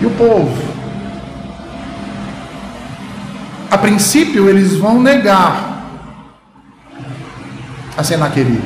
e 0.00 0.06
o 0.06 0.10
povo. 0.10 0.74
A 3.70 3.73
princípio, 3.84 4.48
eles 4.48 4.76
vão 4.76 4.98
negar 4.98 5.84
a 7.94 8.02
Senaqueribe. 8.02 8.62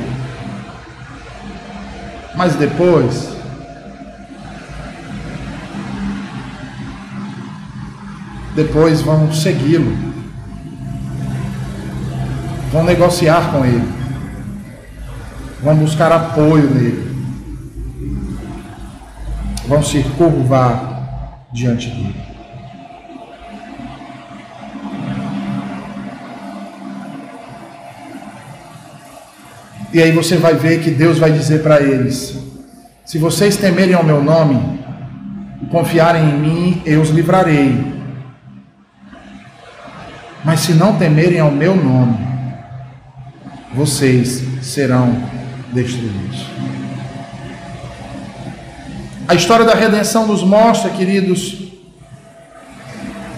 Mas 2.37 2.54
depois, 2.54 3.37
depois 8.54 9.00
vão 9.00 9.33
segui-lo, 9.33 9.92
vão 12.70 12.85
negociar 12.85 13.50
com 13.50 13.64
ele, 13.64 13.92
vão 15.61 15.74
buscar 15.74 16.12
apoio 16.12 16.70
nele, 16.70 17.26
vão 19.66 19.83
se 19.83 20.00
curvar 20.16 21.48
diante 21.52 21.88
dele. 21.88 22.27
E 29.98 30.00
aí 30.00 30.12
você 30.12 30.37
vai 30.37 30.54
ver 30.54 30.80
que 30.80 30.92
Deus 30.92 31.18
vai 31.18 31.32
dizer 31.32 31.61
para 31.61 31.80
eles: 31.80 32.38
se 33.04 33.18
vocês 33.18 33.56
temerem 33.56 33.96
ao 33.96 34.04
meu 34.04 34.22
nome 34.22 34.78
e 35.61 35.66
confiarem 35.66 36.22
em 36.22 36.38
mim, 36.38 36.82
eu 36.87 37.00
os 37.00 37.08
livrarei. 37.11 37.84
Mas 40.44 40.61
se 40.61 40.72
não 40.74 40.96
temerem 40.96 41.40
ao 41.40 41.50
meu 41.50 41.74
nome, 41.74 42.16
vocês 43.74 44.44
serão 44.62 45.20
destruídos. 45.72 46.46
A 49.26 49.34
história 49.34 49.66
da 49.66 49.74
redenção 49.74 50.28
nos 50.28 50.44
mostra, 50.44 50.90
queridos, 50.90 51.72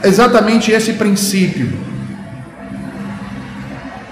exatamente 0.04 0.70
esse 0.70 0.92
princípio. 0.92 1.72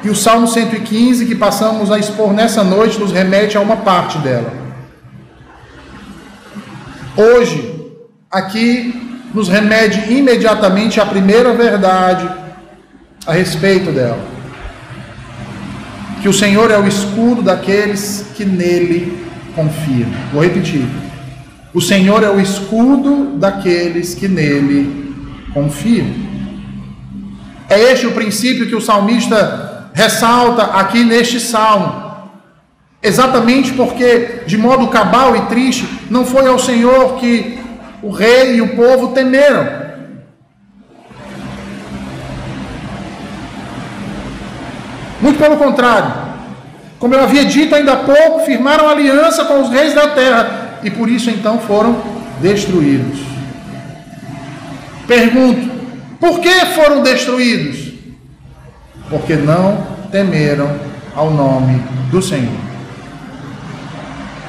E 0.03 0.09
o 0.09 0.15
Salmo 0.15 0.47
115, 0.47 1.27
que 1.27 1.35
passamos 1.35 1.91
a 1.91 1.99
expor 1.99 2.33
nessa 2.33 2.63
noite, 2.63 2.99
nos 2.99 3.11
remete 3.11 3.57
a 3.57 3.61
uma 3.61 3.79
parte 3.79 4.19
dela. 4.19 4.53
Hoje, 7.17 7.75
aqui, 8.31 8.95
nos 9.35 9.49
remete 9.49 10.13
imediatamente 10.13 11.01
à 11.01 11.07
primeira 11.07 11.53
verdade 11.53 12.29
a 13.27 13.33
respeito 13.33 13.91
dela. 13.91 14.21
Que 16.23 16.29
o 16.29 16.33
Senhor 16.33 16.71
é 16.71 16.79
o 16.79 16.87
escudo 16.87 17.43
daqueles 17.43 18.27
que 18.37 18.45
nele 18.45 19.19
confiam. 19.55 20.09
Vou 20.33 20.43
repetir. 20.43 20.87
O 21.75 21.81
Senhor 21.81 22.23
é 22.23 22.31
o 22.31 22.41
escudo 22.41 23.37
daqueles 23.37 24.15
que 24.15 24.29
nele 24.29 25.15
confiam. 25.53 26.07
É 27.69 27.93
este 27.93 28.07
o 28.07 28.13
princípio 28.13 28.67
que 28.67 28.75
o 28.75 28.81
salmista 28.81 29.68
ressalta 29.99 30.63
aqui 30.63 31.03
neste 31.03 31.41
salmo. 31.41 32.07
Exatamente 33.03 33.73
porque, 33.73 34.43
de 34.47 34.57
modo 34.57 34.87
cabal 34.87 35.35
e 35.35 35.41
triste, 35.47 35.89
não 36.09 36.25
foi 36.25 36.47
ao 36.47 36.57
Senhor 36.57 37.17
que 37.17 37.59
o 38.01 38.11
rei 38.11 38.55
e 38.55 38.61
o 38.61 38.77
povo 38.77 39.09
temeram. 39.09 39.67
Muito 45.21 45.37
pelo 45.37 45.57
contrário. 45.57 46.29
Como 47.01 47.15
eu 47.17 47.21
havia 47.21 47.45
dito 47.45 47.75
ainda 47.75 47.95
há 47.95 47.97
pouco, 47.97 48.45
firmaram 48.47 48.89
aliança 48.89 49.47
com 49.47 49.63
os 49.63 49.69
reis 49.69 49.95
da 49.95 50.11
terra 50.11 50.79
e 50.85 50.91
por 50.91 51.09
isso 51.09 51.29
então 51.29 51.59
foram 51.59 52.01
destruídos. 52.41 53.19
Pergunto: 55.09 55.69
por 56.21 56.39
que 56.39 56.67
foram 56.67 57.03
destruídos? 57.03 57.88
Porque 59.09 59.35
não 59.35 59.87
temeram 60.11 60.71
ao 61.15 61.31
nome 61.31 61.83
do 62.11 62.21
Senhor. 62.21 62.53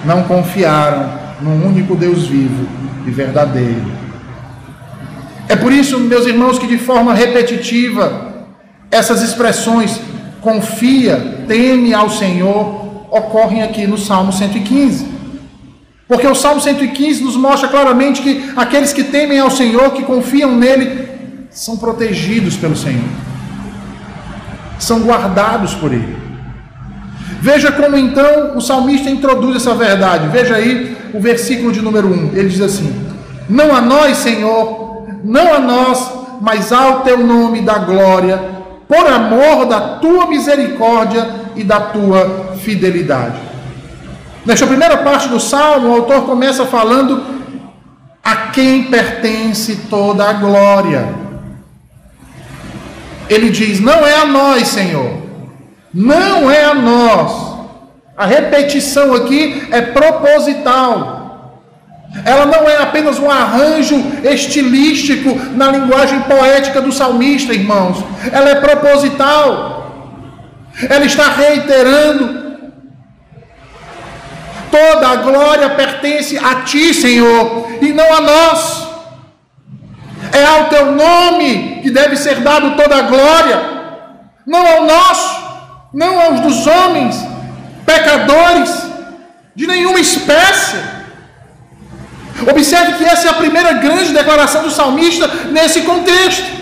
Não 0.06 0.24
confiaram 0.24 1.12
no 1.42 1.52
único 1.66 1.96
Deus 1.96 2.28
vivo 2.28 2.68
e 3.06 3.12
verdadeiro. 3.12 3.92
É 5.48 5.56
por 5.56 5.72
isso, 5.72 6.00
meus 6.00 6.26
irmãos, 6.26 6.60
que 6.60 6.68
de 6.68 6.78
forma 6.78 7.14
repetitiva 7.14 8.46
essas 8.92 9.22
expressões 9.22 10.00
confia, 10.42 11.44
teme 11.48 11.94
ao 11.94 12.10
Senhor 12.10 12.80
ocorrem 13.12 13.64
aqui 13.64 13.88
no 13.88 13.98
Salmo 13.98 14.32
115. 14.32 15.08
Porque 16.08 16.28
o 16.28 16.36
Salmo 16.36 16.60
115 16.60 17.24
nos 17.24 17.36
mostra 17.36 17.68
claramente 17.68 18.22
que 18.22 18.52
aqueles 18.56 18.94
que 18.94 19.04
temem 19.04 19.40
ao 19.40 19.52
Senhor, 19.52 19.92
que 19.92 20.04
confiam 20.04 20.56
nele, 20.56 21.08
são 21.52 21.78
protegidos 21.78 22.56
pelo 22.56 22.76
Senhor, 22.76 23.04
são 24.80 25.02
guardados 25.02 25.76
por 25.76 25.94
Ele. 25.94 26.18
Veja 27.42 27.72
como 27.72 27.96
então 27.96 28.58
o 28.58 28.62
salmista 28.62 29.10
introduz 29.10 29.58
essa 29.58 29.74
verdade. 29.74 30.28
Veja 30.28 30.56
aí 30.56 30.98
o 31.14 31.20
versículo 31.20 31.72
de 31.72 31.82
número 31.82 32.08
1. 32.08 32.32
Ele 32.34 32.50
diz 32.50 32.62
assim: 32.62 32.94
Não 33.48 33.76
a 33.76 33.82
nós, 33.82 34.18
Senhor, 34.18 35.06
não 35.24 35.54
a 35.54 35.60
nós, 35.60 36.12
mas 36.42 36.72
ao 36.72 37.02
teu 37.02 37.18
nome 37.18 37.62
da 37.62 37.78
glória, 37.78 38.42
por 38.88 39.08
amor 39.08 39.66
da 39.66 40.00
tua 40.00 40.28
misericórdia 40.28 41.28
e 41.56 41.64
da 41.64 41.80
tua 41.80 42.56
fidelidade. 42.62 43.40
Nesta 44.46 44.66
primeira 44.66 44.98
parte 44.98 45.28
do 45.30 45.40
salmo, 45.40 45.90
o 45.90 45.94
autor 45.94 46.24
começa 46.24 46.66
falando 46.66 47.24
a 48.24 48.36
quem 48.48 48.84
pertence 48.84 49.76
toda 49.90 50.28
a 50.28 50.34
glória. 50.34 51.29
Ele 53.30 53.50
diz: 53.50 53.80
Não 53.80 54.06
é 54.06 54.16
a 54.16 54.26
nós, 54.26 54.68
Senhor, 54.68 55.12
não 55.94 56.50
é 56.50 56.64
a 56.66 56.74
nós. 56.74 57.58
A 58.18 58.26
repetição 58.26 59.14
aqui 59.14 59.68
é 59.72 59.82
proposital. 59.82 61.18
Ela 62.26 62.46
não 62.48 62.68
é 62.68 62.78
apenas 62.78 63.20
um 63.20 63.30
arranjo 63.30 63.96
estilístico 64.24 65.30
na 65.56 65.72
linguagem 65.72 66.20
poética 66.22 66.82
do 66.82 66.92
salmista, 66.92 67.54
irmãos. 67.54 68.04
Ela 68.32 68.50
é 68.50 68.56
proposital. 68.56 69.78
Ela 70.90 71.06
está 71.06 71.30
reiterando 71.30 72.40
Toda 74.72 75.08
a 75.08 75.16
glória 75.16 75.70
pertence 75.72 76.38
a 76.38 76.62
ti, 76.62 76.94
Senhor, 76.94 77.68
e 77.82 77.92
não 77.92 78.14
a 78.14 78.22
nós. 78.22 78.89
É 80.32 80.46
ao 80.46 80.66
teu 80.66 80.92
nome 80.92 81.80
que 81.82 81.90
deve 81.90 82.16
ser 82.16 82.36
dado 82.42 82.76
toda 82.76 82.96
a 82.96 83.02
glória, 83.02 83.62
não 84.46 84.66
ao 84.66 84.86
nosso, 84.86 85.44
não 85.94 86.20
aos 86.20 86.40
dos 86.42 86.68
homens, 86.68 87.16
pecadores, 87.86 88.90
de 89.56 89.68
nenhuma 89.68 90.00
espécie. 90.00 90.78
Observe 92.50 92.94
que 92.94 93.04
essa 93.04 93.28
é 93.28 93.32
a 93.32 93.34
primeira 93.34 93.74
grande 93.74 94.14
declaração 94.14 94.64
do 94.64 94.72
salmista 94.72 95.28
nesse 95.52 95.82
contexto. 95.82 96.60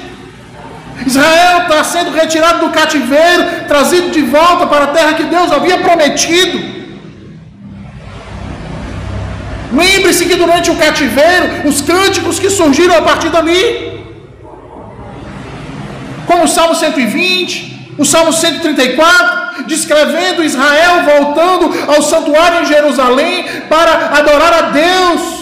Israel 1.06 1.64
está 1.64 1.84
sendo 1.84 2.12
retirado 2.12 2.66
do 2.66 2.72
cativeiro, 2.72 3.68
trazido 3.68 4.10
de 4.10 4.22
volta 4.22 4.66
para 4.66 4.86
a 4.86 4.88
terra 4.88 5.14
que 5.14 5.24
Deus 5.24 5.52
havia 5.52 5.78
prometido. 5.78 6.77
Lembre-se 9.78 10.26
que 10.26 10.36
durante 10.36 10.72
o 10.72 10.76
cativeiro, 10.76 11.68
os 11.70 11.82
cânticos 11.82 12.40
que 12.40 12.50
surgiram 12.50 12.98
a 12.98 13.02
partir 13.02 13.30
dali, 13.30 13.62
como 16.26 16.44
o 16.46 16.48
Salmo 16.48 16.76
120, 16.76 17.96
o 17.98 18.06
Salmo 18.06 18.34
134, 18.34 19.66
descrevendo 19.66 20.44
Israel 20.44 21.04
voltando 21.04 21.74
ao 21.88 22.02
santuário 22.02 22.62
em 22.62 22.66
Jerusalém 22.66 23.46
para 23.70 24.18
adorar 24.18 24.54
a 24.54 24.62
Deus. 24.82 25.37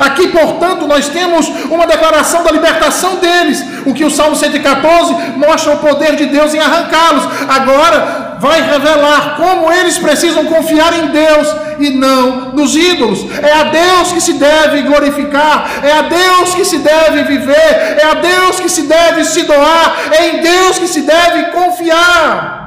Aqui, 0.00 0.28
portanto, 0.28 0.86
nós 0.86 1.08
temos 1.08 1.48
uma 1.70 1.86
declaração 1.86 2.42
da 2.42 2.50
libertação 2.50 3.16
deles, 3.16 3.64
o 3.86 3.92
que 3.92 4.04
o 4.04 4.10
Salmo 4.10 4.36
114 4.36 5.14
mostra 5.36 5.74
o 5.74 5.78
poder 5.78 6.16
de 6.16 6.26
Deus 6.26 6.54
em 6.54 6.58
arrancá-los. 6.58 7.24
Agora 7.48 8.36
vai 8.40 8.62
revelar 8.62 9.36
como 9.36 9.70
eles 9.72 9.98
precisam 9.98 10.44
confiar 10.46 10.92
em 10.92 11.08
Deus 11.08 11.48
e 11.78 11.90
não 11.90 12.52
nos 12.52 12.74
ídolos. 12.76 13.26
É 13.42 13.52
a 13.52 13.64
Deus 13.64 14.12
que 14.12 14.20
se 14.20 14.34
deve 14.34 14.82
glorificar, 14.82 15.80
é 15.82 15.92
a 15.92 16.02
Deus 16.02 16.54
que 16.54 16.64
se 16.64 16.78
deve 16.78 17.24
viver, 17.24 17.98
é 18.00 18.04
a 18.10 18.14
Deus 18.14 18.60
que 18.60 18.68
se 18.68 18.82
deve 18.82 19.24
se 19.24 19.42
doar, 19.42 19.96
é 20.12 20.28
em 20.28 20.40
Deus 20.40 20.78
que 20.78 20.88
se 20.88 21.02
deve 21.02 21.50
confiar. 21.50 22.58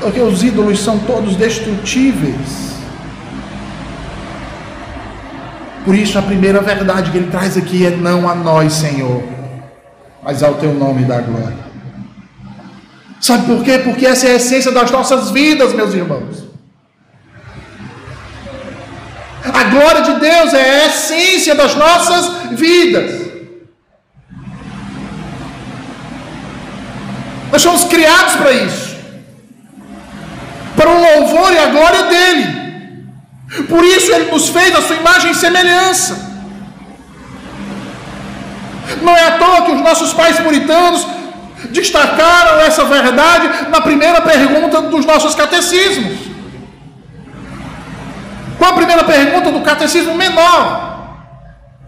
Porque 0.00 0.20
os 0.20 0.42
ídolos 0.42 0.80
são 0.80 0.98
todos 0.98 1.36
destrutíveis. 1.36 2.69
Por 5.84 5.94
isso, 5.94 6.18
a 6.18 6.22
primeira 6.22 6.60
verdade 6.60 7.10
que 7.10 7.18
ele 7.18 7.30
traz 7.30 7.56
aqui 7.56 7.86
é: 7.86 7.90
não 7.90 8.28
a 8.28 8.34
nós, 8.34 8.72
Senhor, 8.74 9.22
mas 10.22 10.42
ao 10.42 10.54
teu 10.54 10.74
nome 10.74 11.04
da 11.04 11.20
glória. 11.20 11.70
Sabe 13.20 13.46
por 13.46 13.62
quê? 13.62 13.78
Porque 13.78 14.06
essa 14.06 14.26
é 14.26 14.32
a 14.32 14.36
essência 14.36 14.72
das 14.72 14.90
nossas 14.90 15.30
vidas, 15.30 15.72
meus 15.72 15.92
irmãos. 15.92 16.48
A 19.42 19.64
glória 19.64 20.02
de 20.02 20.20
Deus 20.20 20.54
é 20.54 20.82
a 20.82 20.86
essência 20.86 21.54
das 21.54 21.74
nossas 21.74 22.50
vidas. 22.52 23.28
Nós 27.52 27.62
somos 27.62 27.84
criados 27.84 28.36
para 28.36 28.52
isso 28.52 28.90
para 30.80 30.88
o 30.88 30.98
louvor 30.98 31.52
e 31.52 31.58
a 31.58 31.66
glória 31.66 32.02
dEle. 32.04 32.59
Por 33.68 33.84
isso 33.84 34.12
ele 34.12 34.30
nos 34.30 34.48
fez 34.48 34.74
a 34.76 34.82
sua 34.82 34.96
imagem 34.96 35.32
e 35.32 35.34
semelhança. 35.34 36.30
Não 39.02 39.16
é 39.16 39.26
à 39.26 39.30
toa 39.38 39.62
que 39.62 39.72
os 39.72 39.80
nossos 39.80 40.12
pais 40.12 40.38
puritanos 40.38 41.06
destacaram 41.70 42.60
essa 42.60 42.84
verdade 42.84 43.70
na 43.70 43.80
primeira 43.80 44.20
pergunta 44.20 44.82
dos 44.82 45.04
nossos 45.04 45.34
catecismos. 45.34 46.30
Qual 48.58 48.70
a 48.70 48.74
primeira 48.74 49.04
pergunta 49.04 49.50
do 49.50 49.60
catecismo 49.62 50.14
menor? 50.14 50.88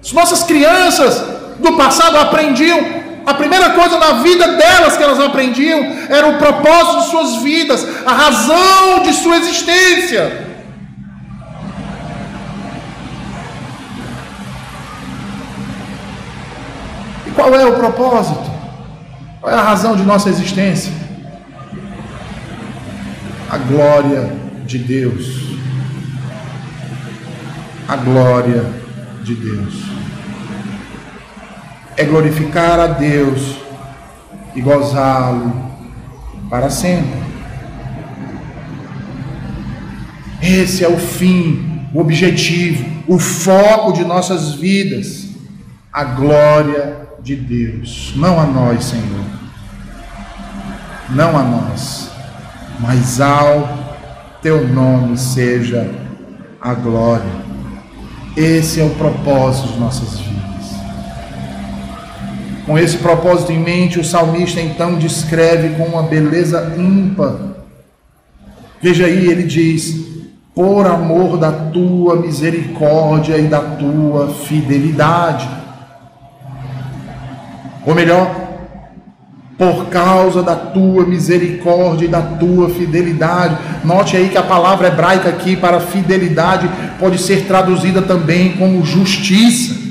As 0.02 0.12
nossas 0.12 0.42
crianças 0.42 1.22
do 1.58 1.74
passado 1.76 2.16
aprendiam, 2.18 2.80
a 3.24 3.34
primeira 3.34 3.70
coisa 3.70 3.98
na 3.98 4.14
vida 4.14 4.48
delas 4.48 4.96
que 4.96 5.02
elas 5.02 5.20
aprendiam 5.20 5.80
era 6.08 6.26
o 6.26 6.38
propósito 6.38 7.02
de 7.02 7.10
suas 7.10 7.36
vidas, 7.36 7.86
a 8.04 8.12
razão 8.12 9.02
de 9.04 9.12
sua 9.12 9.36
existência. 9.36 10.51
Qual 17.34 17.54
é 17.54 17.64
o 17.64 17.76
propósito? 17.76 18.50
Qual 19.40 19.52
é 19.52 19.56
a 19.56 19.62
razão 19.62 19.96
de 19.96 20.02
nossa 20.02 20.28
existência? 20.28 20.92
A 23.50 23.58
glória 23.58 24.32
de 24.66 24.78
Deus. 24.78 25.56
A 27.88 27.96
glória 27.96 28.64
de 29.22 29.34
Deus. 29.34 29.82
É 31.96 32.04
glorificar 32.04 32.78
a 32.78 32.86
Deus 32.86 33.56
e 34.54 34.60
gozá-lo 34.60 35.70
para 36.48 36.70
sempre. 36.70 37.22
Esse 40.42 40.84
é 40.84 40.88
o 40.88 40.98
fim, 40.98 41.86
o 41.94 42.00
objetivo, 42.00 42.84
o 43.06 43.18
foco 43.18 43.92
de 43.92 44.04
nossas 44.04 44.54
vidas. 44.54 45.28
A 45.92 46.04
glória 46.04 47.01
de 47.22 47.36
Deus, 47.36 48.12
não 48.16 48.40
a 48.40 48.44
nós, 48.44 48.84
Senhor, 48.84 49.24
não 51.10 51.38
a 51.38 51.42
nós, 51.42 52.10
mas 52.80 53.20
ao 53.20 53.68
teu 54.42 54.66
nome 54.66 55.16
seja 55.16 55.88
a 56.60 56.74
glória. 56.74 57.42
Esse 58.36 58.80
é 58.80 58.84
o 58.84 58.90
propósito 58.90 59.68
de 59.68 59.78
nossas 59.78 60.18
vidas. 60.18 60.32
Com 62.66 62.76
esse 62.78 62.96
propósito 62.98 63.52
em 63.52 63.60
mente, 63.60 64.00
o 64.00 64.04
salmista 64.04 64.60
então 64.60 64.98
descreve 64.98 65.76
com 65.76 65.84
uma 65.84 66.02
beleza 66.02 66.74
ímpar. 66.76 67.36
Veja 68.80 69.06
aí, 69.06 69.28
ele 69.28 69.44
diz: 69.44 70.12
por 70.54 70.86
amor 70.86 71.38
da 71.38 71.52
tua 71.52 72.16
misericórdia 72.16 73.38
e 73.38 73.46
da 73.46 73.60
tua 73.60 74.28
fidelidade. 74.28 75.61
Ou 77.84 77.94
melhor, 77.94 78.52
por 79.58 79.86
causa 79.86 80.42
da 80.42 80.56
tua 80.56 81.04
misericórdia 81.04 82.06
e 82.06 82.08
da 82.08 82.20
tua 82.20 82.68
fidelidade. 82.68 83.56
Note 83.84 84.16
aí 84.16 84.28
que 84.28 84.38
a 84.38 84.42
palavra 84.42 84.88
hebraica 84.88 85.28
aqui 85.28 85.56
para 85.56 85.78
fidelidade 85.78 86.68
pode 86.98 87.18
ser 87.18 87.46
traduzida 87.46 88.02
também 88.02 88.52
como 88.52 88.84
justiça. 88.84 89.82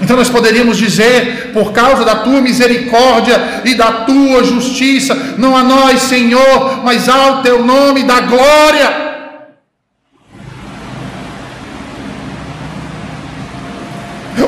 Então 0.00 0.16
nós 0.16 0.28
poderíamos 0.28 0.76
dizer, 0.76 1.52
por 1.52 1.72
causa 1.72 2.04
da 2.04 2.16
tua 2.16 2.40
misericórdia 2.40 3.62
e 3.64 3.74
da 3.74 4.04
tua 4.04 4.42
justiça, 4.44 5.14
não 5.38 5.56
a 5.56 5.62
nós, 5.62 6.02
Senhor, 6.02 6.84
mas 6.84 7.08
ao 7.08 7.42
teu 7.42 7.64
nome 7.64 8.02
da 8.02 8.20
glória. 8.20 9.12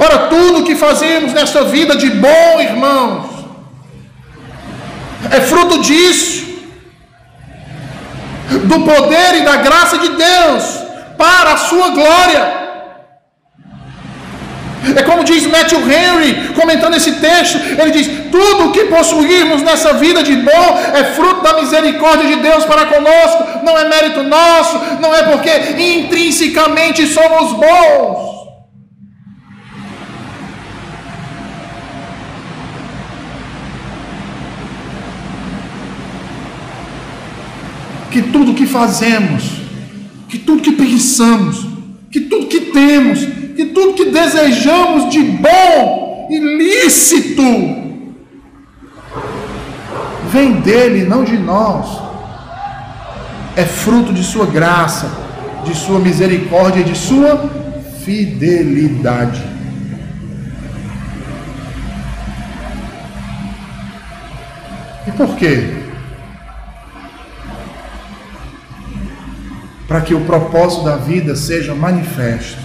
Ora, 0.01 0.19
tudo 0.29 0.65
que 0.65 0.74
fazemos 0.87 1.33
nesta 1.33 1.65
vida 1.65 1.97
de 1.97 2.11
bom, 2.11 2.61
irmãos, 2.61 3.27
é 5.37 5.41
fruto 5.41 5.79
disso, 5.81 6.45
do 8.71 8.81
poder 8.81 9.31
e 9.41 9.45
da 9.51 9.57
graça 9.69 9.97
de 9.99 10.11
Deus, 10.11 10.63
para 11.17 11.53
a 11.55 11.57
sua 11.69 11.89
glória. 12.01 12.65
É 14.97 15.03
como 15.03 15.25
diz 15.25 15.47
Matthew 15.47 15.81
Henry, 15.81 16.31
comentando 16.61 16.95
esse 16.95 17.13
texto, 17.13 17.57
ele 17.81 17.91
diz: 17.91 18.07
tudo 18.31 18.67
o 18.67 18.73
que 18.73 18.85
possuirmos 18.97 19.63
nessa 19.63 19.95
vida 19.95 20.23
de 20.23 20.37
bom 20.37 20.67
é 21.01 21.05
fruto 21.17 21.41
da 21.43 21.55
misericórdia 21.55 22.27
de 22.33 22.37
Deus 22.49 22.67
para 22.67 22.85
conosco, 22.85 23.65
não 23.65 23.79
é 23.79 23.89
mérito 23.89 24.23
nosso, 24.23 24.79
não 25.01 25.15
é 25.15 25.23
porque 25.23 25.51
intrinsecamente 25.81 27.07
somos 27.07 27.53
bons. 27.55 28.35
Que 38.15 38.23
tudo 38.45 38.55
que 38.55 38.67
fazemos, 38.67 39.43
que 40.29 40.39
tudo 40.39 40.61
que 40.61 40.73
pensamos, 40.73 41.67
que 42.11 42.21
tudo 42.21 42.47
que 42.47 42.61
temos, 42.61 43.25
que 43.57 43.65
tudo 43.67 43.95
que 43.95 44.05
desejamos 44.05 45.11
de 45.11 45.21
bom, 45.21 46.29
ilícito, 46.31 47.43
vem 50.31 50.61
dele, 50.61 51.05
não 51.05 51.25
de 51.25 51.39
nós. 51.39 52.03
É 53.57 53.65
fruto 53.65 54.13
de 54.13 54.23
sua 54.23 54.45
graça, 54.45 55.11
de 55.65 55.75
sua 55.75 55.99
misericórdia 55.99 56.81
e 56.81 56.85
de 56.85 56.99
sua 56.99 57.49
fidelidade. 58.05 59.43
E 65.07 65.13
por 65.13 65.35
quê? 65.37 65.84
Para 69.87 70.01
que 70.01 70.15
o 70.15 70.25
propósito 70.25 70.85
da 70.85 70.97
vida 70.97 71.37
seja 71.37 71.75
manifesto 71.75 72.65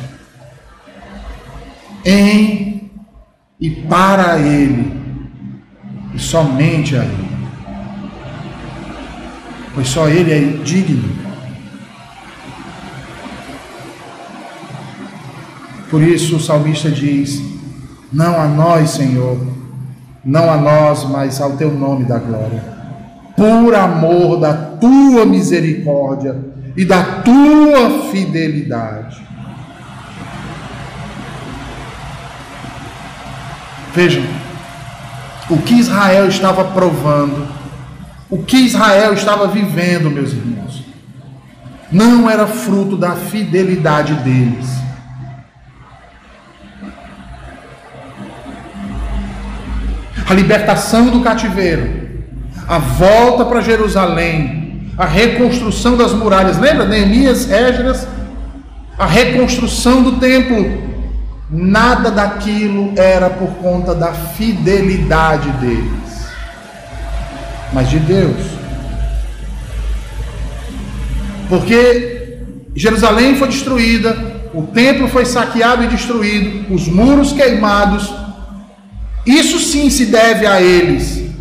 em 2.05 2.89
e 3.59 3.69
para 3.69 4.39
Ele, 4.39 4.93
e 6.13 6.19
somente 6.19 6.95
a 6.95 7.03
Ele, 7.03 7.29
pois 9.75 9.87
só 9.89 10.07
Ele 10.07 10.31
é 10.31 10.63
digno. 10.63 11.09
Por 15.89 16.01
isso 16.01 16.37
o 16.37 16.39
salmista 16.39 16.89
diz: 16.89 17.41
Não 18.13 18.39
a 18.39 18.47
nós, 18.47 18.91
Senhor, 18.91 19.37
não 20.23 20.49
a 20.49 20.57
nós, 20.57 21.03
mas 21.03 21.41
ao 21.41 21.57
Teu 21.57 21.71
nome 21.73 22.05
da 22.05 22.17
glória, 22.17 22.63
por 23.35 23.75
amor 23.75 24.39
da 24.39 24.53
Tua 24.53 25.25
misericórdia 25.25 26.48
e 26.79 26.85
da 26.85 27.03
Tua 27.03 28.09
fidelidade. 28.09 29.21
Vejam, 33.93 34.23
o 35.49 35.57
que 35.57 35.73
Israel 35.73 36.29
estava 36.29 36.63
provando, 36.63 37.45
o 38.29 38.41
que 38.43 38.55
Israel 38.55 39.13
estava 39.13 39.45
vivendo, 39.47 40.09
meus 40.09 40.31
irmãos, 40.31 40.85
não 41.91 42.29
era 42.29 42.47
fruto 42.47 42.95
da 42.95 43.11
fidelidade 43.11 44.13
deles. 44.13 44.69
A 50.29 50.33
libertação 50.33 51.09
do 51.09 51.19
cativeiro, 51.19 52.23
a 52.65 52.77
volta 52.77 53.43
para 53.43 53.59
Jerusalém, 53.59 54.68
a 54.99 55.05
reconstrução 55.05 55.95
das 55.95 56.11
muralhas, 56.11 56.59
lembra? 56.59 56.85
Neemias, 56.85 57.49
Esdras, 57.49 58.05
a 58.97 59.05
reconstrução 59.05 60.03
do 60.03 60.19
templo, 60.19 60.89
Nada 61.51 62.11
daquilo 62.11 62.93
era 62.95 63.27
por 63.27 63.49
conta 63.55 63.95
da 63.95 64.13
fidelidade 64.13 65.49
deles, 65.53 66.27
mas 67.73 67.89
de 67.89 67.97
Deus. 67.97 68.37
Porque 71.49 72.37
Jerusalém 72.75 73.35
foi 73.35 73.47
destruída, 73.47 74.15
o 74.53 74.61
templo 74.67 75.07
foi 75.07 75.25
saqueado 75.25 75.83
e 75.85 75.87
destruído, 75.87 76.71
os 76.71 76.87
muros 76.87 77.31
queimados. 77.31 78.13
Isso 79.25 79.57
sim 79.57 79.89
se 79.89 80.05
deve 80.05 80.45
a 80.45 80.61
eles, 80.61 81.31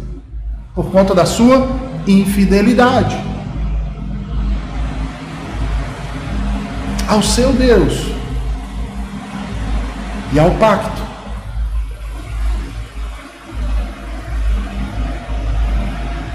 por 0.75 0.91
conta 0.91 1.15
da 1.15 1.27
sua 1.27 1.69
infidelidade 2.07 3.28
ao 7.09 7.23
seu 7.23 7.53
Deus 7.55 8.13
e 10.31 10.39
ao 10.39 10.51
pacto. 10.53 11.03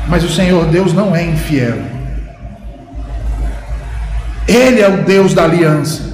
Mas 0.07 0.23
o 0.23 0.29
Senhor 0.29 0.65
Deus 0.65 0.91
não 0.91 1.15
é 1.15 1.23
infiel. 1.23 1.77
Ele 4.47 4.81
é 4.81 4.89
o 4.89 5.03
Deus 5.03 5.33
da 5.33 5.43
aliança. 5.43 6.11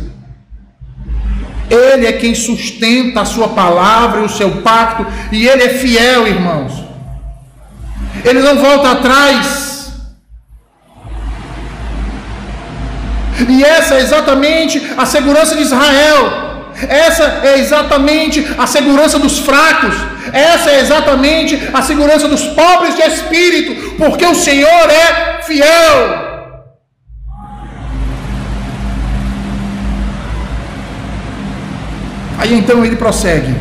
Ele 1.69 2.05
é 2.05 2.13
quem 2.13 2.35
sustenta 2.35 3.21
a 3.21 3.25
sua 3.25 3.49
palavra 3.49 4.21
e 4.21 4.23
o 4.25 4.29
seu 4.29 4.61
pacto, 4.61 5.05
e 5.31 5.47
ele 5.47 5.63
é 5.63 5.69
fiel, 5.69 6.27
irmãos. 6.27 6.83
Ele 8.25 8.41
não 8.41 8.57
volta 8.57 8.91
atrás. 8.91 9.68
E 13.47 13.63
essa 13.63 13.95
é 13.95 14.01
exatamente 14.01 14.81
a 14.97 15.05
segurança 15.05 15.55
de 15.55 15.61
Israel. 15.61 16.49
Essa 16.87 17.41
é 17.43 17.59
exatamente 17.59 18.45
a 18.57 18.67
segurança 18.67 19.19
dos 19.19 19.39
fracos. 19.39 19.95
Essa 20.31 20.69
é 20.71 20.79
exatamente 20.79 21.69
a 21.73 21.81
segurança 21.81 22.27
dos 22.27 22.43
pobres 22.43 22.95
de 22.95 23.01
espírito, 23.01 23.95
porque 23.97 24.25
o 24.25 24.35
Senhor 24.35 24.89
é 24.89 25.41
fiel. 25.43 26.29
Aí 32.37 32.53
então 32.53 32.85
ele 32.85 32.95
prossegue. 32.95 33.53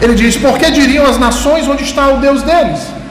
Ele 0.00 0.14
diz: 0.14 0.36
Por 0.36 0.58
que 0.58 0.70
diriam 0.70 1.06
as 1.06 1.18
nações 1.18 1.66
onde 1.68 1.84
está 1.84 2.08
o 2.08 2.18
Deus 2.18 2.42
deles? 2.42 3.01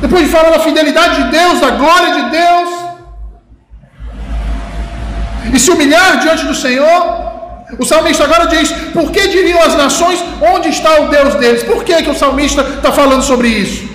Depois 0.00 0.24
de 0.24 0.30
falar 0.30 0.50
da 0.50 0.60
fidelidade 0.60 1.22
de 1.22 1.30
Deus, 1.30 1.60
da 1.60 1.70
glória 1.70 2.14
de 2.14 2.30
Deus, 2.30 2.68
e 5.52 5.58
se 5.58 5.70
humilhar 5.70 6.18
diante 6.20 6.44
do 6.44 6.54
Senhor. 6.54 7.28
O 7.78 7.84
salmista 7.84 8.24
agora 8.24 8.46
diz: 8.46 8.70
Por 8.92 9.10
que 9.10 9.28
diriam 9.28 9.60
as 9.62 9.74
nações 9.74 10.22
onde 10.54 10.68
está 10.68 11.00
o 11.00 11.08
Deus 11.08 11.34
deles? 11.34 11.62
Por 11.62 11.84
que, 11.84 12.02
que 12.02 12.10
o 12.10 12.14
salmista 12.14 12.62
está 12.62 12.92
falando 12.92 13.22
sobre 13.22 13.48
isso? 13.48 13.88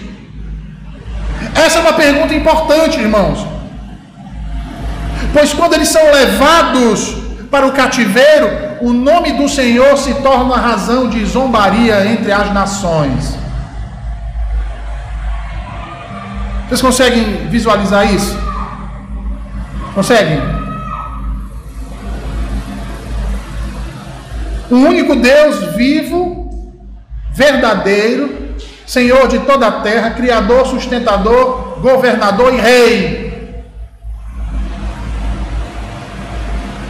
Essa 1.55 1.79
é 1.79 1.81
uma 1.81 1.93
pergunta 1.93 2.33
importante, 2.33 2.99
irmãos. 2.99 3.45
Pois 5.31 5.53
quando 5.53 5.73
eles 5.73 5.89
são 5.89 6.03
levados 6.11 7.15
para 7.49 7.65
o 7.65 7.71
cativeiro, 7.71 8.49
o 8.81 8.91
nome 8.91 9.33
do 9.33 9.47
Senhor 9.47 9.97
se 9.97 10.13
torna 10.15 10.55
razão 10.55 11.09
de 11.09 11.23
zombaria 11.25 12.05
entre 12.05 12.31
as 12.31 12.53
nações. 12.53 13.42
Vocês 16.73 16.81
conseguem 16.81 17.49
visualizar 17.49 18.11
isso? 18.11 18.35
Conseguem? 19.93 20.41
o 24.71 24.75
único 24.77 25.15
Deus 25.15 25.75
vivo, 25.75 26.49
verdadeiro, 27.31 28.55
Senhor 28.87 29.27
de 29.27 29.37
toda 29.41 29.67
a 29.67 29.71
terra, 29.81 30.09
Criador, 30.15 30.65
sustentador, 30.65 31.77
governador 31.79 32.51
e 32.51 32.57
Rei. 32.57 33.63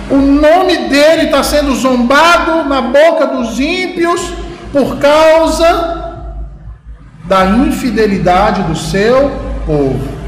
O 0.10 0.16
nome 0.16 0.88
dele 0.88 1.24
está 1.24 1.44
sendo 1.44 1.76
zombado 1.76 2.64
na 2.70 2.80
boca 2.80 3.28
dos 3.28 3.60
ímpios 3.60 4.34
por 4.72 4.98
causa 4.98 6.24
da 7.26 7.44
infidelidade 7.48 8.62
do 8.64 8.78
seu 8.78 9.52
povo. 9.66 10.24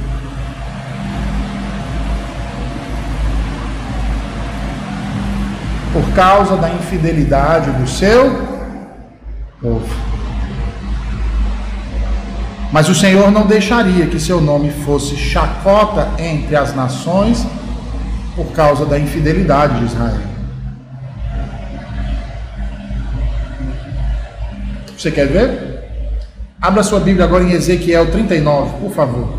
por 5.96 6.14
causa 6.14 6.58
da 6.58 6.70
infidelidade 6.70 7.72
do 7.72 7.88
seu 7.88 8.30
povo. 9.62 9.96
Mas 12.70 12.90
o 12.90 12.94
Senhor 12.94 13.32
não 13.32 13.48
deixaria 13.48 14.06
que 14.06 14.20
seu 14.20 14.42
nome 14.42 14.72
fosse 14.72 15.16
chacota 15.16 16.10
entre 16.20 16.54
as 16.54 16.76
nações 16.76 17.48
por 18.36 18.48
causa 18.48 18.86
da 18.86 19.00
infidelidade 19.00 19.80
de 19.80 19.86
Israel. 19.86 20.20
Você 24.98 25.10
quer 25.12 25.28
ver? 25.28 25.75
Abra 26.66 26.82
sua 26.82 27.00
Bíblia 27.00 27.26
agora 27.26 27.44
em 27.44 27.52
Ezequiel 27.52 28.10
39, 28.10 28.80
por 28.80 28.92
favor. 28.92 29.30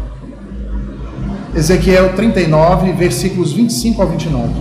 Ezequiel 1.57 2.14
39, 2.14 2.93
versículos 2.93 3.53
25 3.53 4.01
a 4.01 4.05
29. 4.05 4.55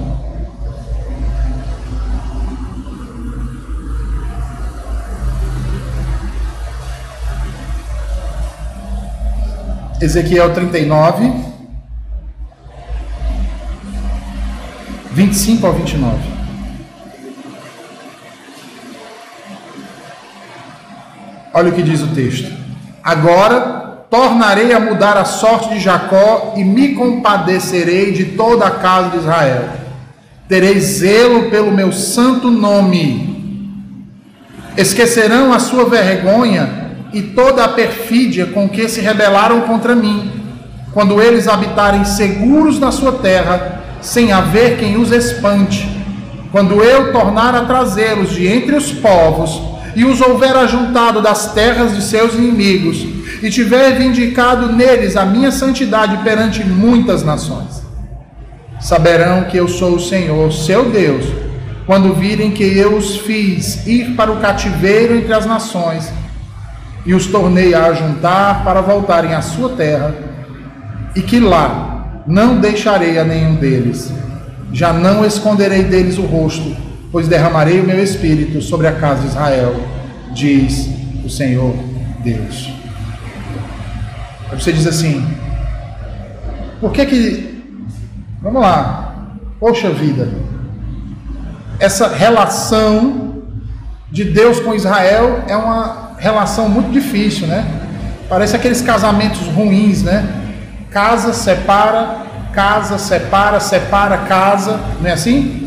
Ezequiel 10.01 10.51
39, 10.51 11.33
25 15.11 15.67
a 15.67 15.69
29. 15.69 16.34
Olha 21.57 21.69
o 21.69 21.71
que 21.71 21.81
diz 21.81 22.01
o 22.01 22.07
texto. 22.07 22.51
Agora 23.01 24.03
tornarei 24.09 24.73
a 24.73 24.79
mudar 24.79 25.15
a 25.15 25.23
sorte 25.23 25.69
de 25.69 25.79
Jacó 25.79 26.53
e 26.57 26.65
me 26.65 26.89
compadecerei 26.89 28.11
de 28.11 28.25
toda 28.25 28.65
a 28.65 28.71
casa 28.71 29.11
de 29.11 29.17
Israel. 29.19 29.69
Terei 30.49 30.77
zelo 30.81 31.49
pelo 31.49 31.71
meu 31.71 31.93
santo 31.93 32.51
nome. 32.51 33.71
Esquecerão 34.75 35.53
a 35.53 35.59
sua 35.59 35.85
vergonha 35.85 36.91
e 37.13 37.21
toda 37.21 37.63
a 37.63 37.69
perfídia 37.69 38.47
com 38.47 38.67
que 38.67 38.89
se 38.89 38.99
rebelaram 38.99 39.61
contra 39.61 39.95
mim, 39.95 40.29
quando 40.91 41.21
eles 41.21 41.47
habitarem 41.47 42.03
seguros 42.03 42.81
na 42.81 42.91
sua 42.91 43.13
terra, 43.13 43.81
sem 44.01 44.33
haver 44.33 44.77
quem 44.77 44.97
os 44.97 45.09
espante, 45.09 45.89
quando 46.51 46.83
eu 46.83 47.13
tornar 47.13 47.55
a 47.55 47.63
trazê-los 47.63 48.31
de 48.31 48.45
entre 48.45 48.75
os 48.75 48.91
povos 48.91 49.74
e 49.95 50.03
os 50.03 50.19
houver 50.21 50.55
ajuntado 50.55 51.21
das 51.21 51.53
terras 51.53 51.95
de 51.95 52.01
seus 52.01 52.33
inimigos, 52.33 53.05
e 53.41 53.49
tiver 53.49 53.97
vindicado 53.97 54.71
neles 54.71 55.15
a 55.15 55.25
minha 55.25 55.51
santidade 55.51 56.17
perante 56.23 56.63
muitas 56.63 57.23
nações. 57.23 57.83
Saberão 58.79 59.45
que 59.45 59.57
eu 59.57 59.67
sou 59.67 59.95
o 59.95 59.99
Senhor, 59.99 60.51
seu 60.51 60.89
Deus, 60.89 61.25
quando 61.85 62.13
virem 62.13 62.51
que 62.51 62.63
eu 62.63 62.95
os 62.95 63.17
fiz 63.17 63.85
ir 63.87 64.15
para 64.15 64.31
o 64.31 64.39
cativeiro 64.39 65.15
entre 65.15 65.33
as 65.33 65.45
nações 65.45 66.11
e 67.05 67.13
os 67.13 67.27
tornei 67.27 67.73
a 67.73 67.85
ajuntar 67.85 68.63
para 68.63 68.81
voltarem 68.81 69.33
à 69.35 69.41
sua 69.41 69.69
terra, 69.69 70.13
e 71.15 71.21
que 71.21 71.39
lá 71.39 72.23
não 72.25 72.59
deixarei 72.59 73.19
a 73.19 73.23
nenhum 73.23 73.55
deles, 73.55 74.11
já 74.73 74.91
não 74.91 75.23
esconderei 75.23 75.83
deles 75.83 76.17
o 76.17 76.23
rosto, 76.23 76.75
pois 77.15 77.29
derramarei 77.29 77.79
o 77.79 77.85
meu 77.85 78.03
espírito 78.03 78.61
sobre 78.61 78.87
a 78.87 78.91
casa 78.91 79.21
de 79.21 79.27
Israel, 79.27 79.73
diz 80.33 80.89
o 81.23 81.29
Senhor 81.29 81.73
Deus. 82.19 82.73
Você 84.51 84.73
diz 84.73 84.85
assim: 84.85 85.25
por 86.81 86.91
que 86.91 87.05
que. 87.05 87.63
Vamos 88.41 88.61
lá, 88.61 89.29
poxa 89.61 89.91
vida, 89.91 90.27
essa 91.79 92.09
relação 92.09 93.43
de 94.11 94.25
Deus 94.25 94.59
com 94.59 94.75
Israel 94.75 95.41
é 95.47 95.55
uma 95.55 96.17
relação 96.19 96.67
muito 96.67 96.91
difícil, 96.91 97.47
né? 97.47 97.65
Parece 98.27 98.57
aqueles 98.57 98.81
casamentos 98.81 99.47
ruins, 99.47 100.03
né? 100.03 100.27
Casa, 100.91 101.31
separa, 101.31 102.25
casa, 102.51 102.97
separa, 102.97 103.61
separa, 103.61 104.17
casa, 104.17 104.81
não 104.99 105.09
é 105.09 105.13
assim? 105.13 105.64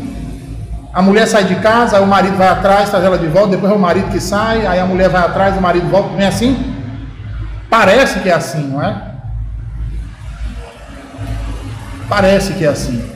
A 0.93 1.01
mulher 1.01 1.27
sai 1.27 1.43
de 1.43 1.55
casa, 1.55 1.97
aí 1.97 2.03
o 2.03 2.07
marido 2.07 2.35
vai 2.37 2.47
atrás, 2.47 2.89
traz 2.89 3.03
ela 3.03 3.17
de 3.17 3.27
volta, 3.27 3.49
depois 3.49 3.71
é 3.71 3.75
o 3.75 3.79
marido 3.79 4.09
que 4.11 4.19
sai, 4.19 4.65
aí 4.65 4.79
a 4.79 4.85
mulher 4.85 5.09
vai 5.09 5.21
atrás, 5.21 5.55
o 5.55 5.61
marido 5.61 5.87
volta, 5.89 6.09
não 6.13 6.19
é 6.19 6.27
assim? 6.27 6.75
Parece 7.69 8.19
que 8.19 8.29
é 8.29 8.33
assim, 8.33 8.67
não 8.67 8.81
é? 8.81 9.01
Parece 12.07 12.53
que 12.53 12.65
é 12.65 12.69
assim. 12.69 13.07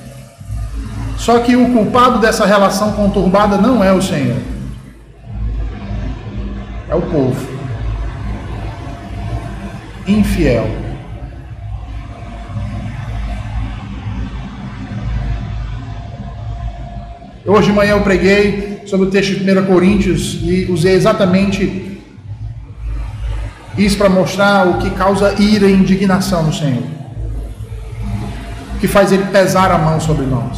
Só 1.17 1.39
que 1.39 1.55
o 1.55 1.73
culpado 1.73 2.19
dessa 2.19 2.45
relação 2.45 2.93
conturbada 2.93 3.57
não 3.57 3.83
é 3.83 3.91
o 3.91 4.01
Senhor 4.01 4.53
é 6.93 6.95
o 6.95 7.01
povo 7.01 7.47
infiel. 10.07 10.82
Hoje 17.45 17.67
de 17.67 17.73
manhã 17.73 17.91
eu 17.91 18.01
preguei 18.01 18.83
sobre 18.85 19.07
o 19.07 19.11
texto 19.11 19.35
de 19.35 19.51
1 19.51 19.65
Coríntios 19.65 20.39
e 20.43 20.65
usei 20.71 20.93
exatamente 20.93 21.99
isso 23.77 23.97
para 23.97 24.07
mostrar 24.07 24.65
o 24.65 24.77
que 24.77 24.89
causa 24.91 25.33
ira 25.37 25.67
e 25.67 25.73
indignação 25.73 26.43
no 26.43 26.53
Senhor. 26.53 26.83
O 28.75 28.79
que 28.79 28.87
faz 28.87 29.11
ele 29.11 29.25
pesar 29.25 29.71
a 29.71 29.77
mão 29.77 29.99
sobre 29.99 30.25
nós. 30.25 30.57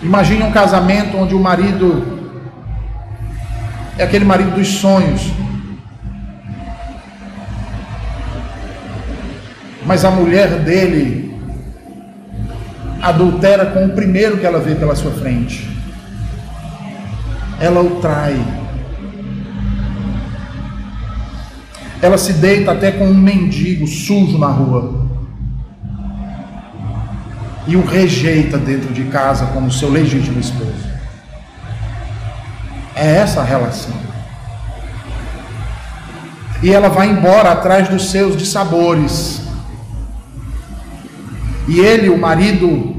Imagine 0.00 0.44
um 0.44 0.52
casamento 0.52 1.16
onde 1.16 1.34
o 1.34 1.40
marido 1.40 2.30
é 3.98 4.04
aquele 4.04 4.24
marido 4.24 4.52
dos 4.52 4.68
sonhos. 4.68 5.32
Mas 9.84 10.04
a 10.04 10.12
mulher 10.12 10.60
dele 10.60 11.25
adultera 13.08 13.66
com 13.66 13.86
o 13.86 13.90
primeiro 13.90 14.38
que 14.38 14.46
ela 14.46 14.58
vê 14.58 14.74
pela 14.74 14.94
sua 14.94 15.12
frente. 15.12 15.68
Ela 17.60 17.80
o 17.80 18.00
trai. 18.00 18.36
Ela 22.02 22.18
se 22.18 22.34
deita 22.34 22.72
até 22.72 22.92
com 22.92 23.06
um 23.06 23.14
mendigo 23.14 23.86
sujo 23.86 24.38
na 24.38 24.48
rua. 24.48 25.06
E 27.66 27.76
o 27.76 27.84
rejeita 27.84 28.58
dentro 28.58 28.92
de 28.92 29.04
casa 29.04 29.46
como 29.46 29.72
seu 29.72 29.90
legítimo 29.90 30.38
esposo. 30.38 30.86
É 32.94 33.16
essa 33.16 33.40
a 33.40 33.44
relação. 33.44 33.94
E 36.62 36.72
ela 36.72 36.88
vai 36.88 37.10
embora 37.10 37.52
atrás 37.52 37.88
dos 37.88 38.10
seus 38.10 38.36
dissabores. 38.36 39.42
E 41.68 41.80
ele, 41.80 42.08
o 42.08 42.16
marido, 42.18 42.95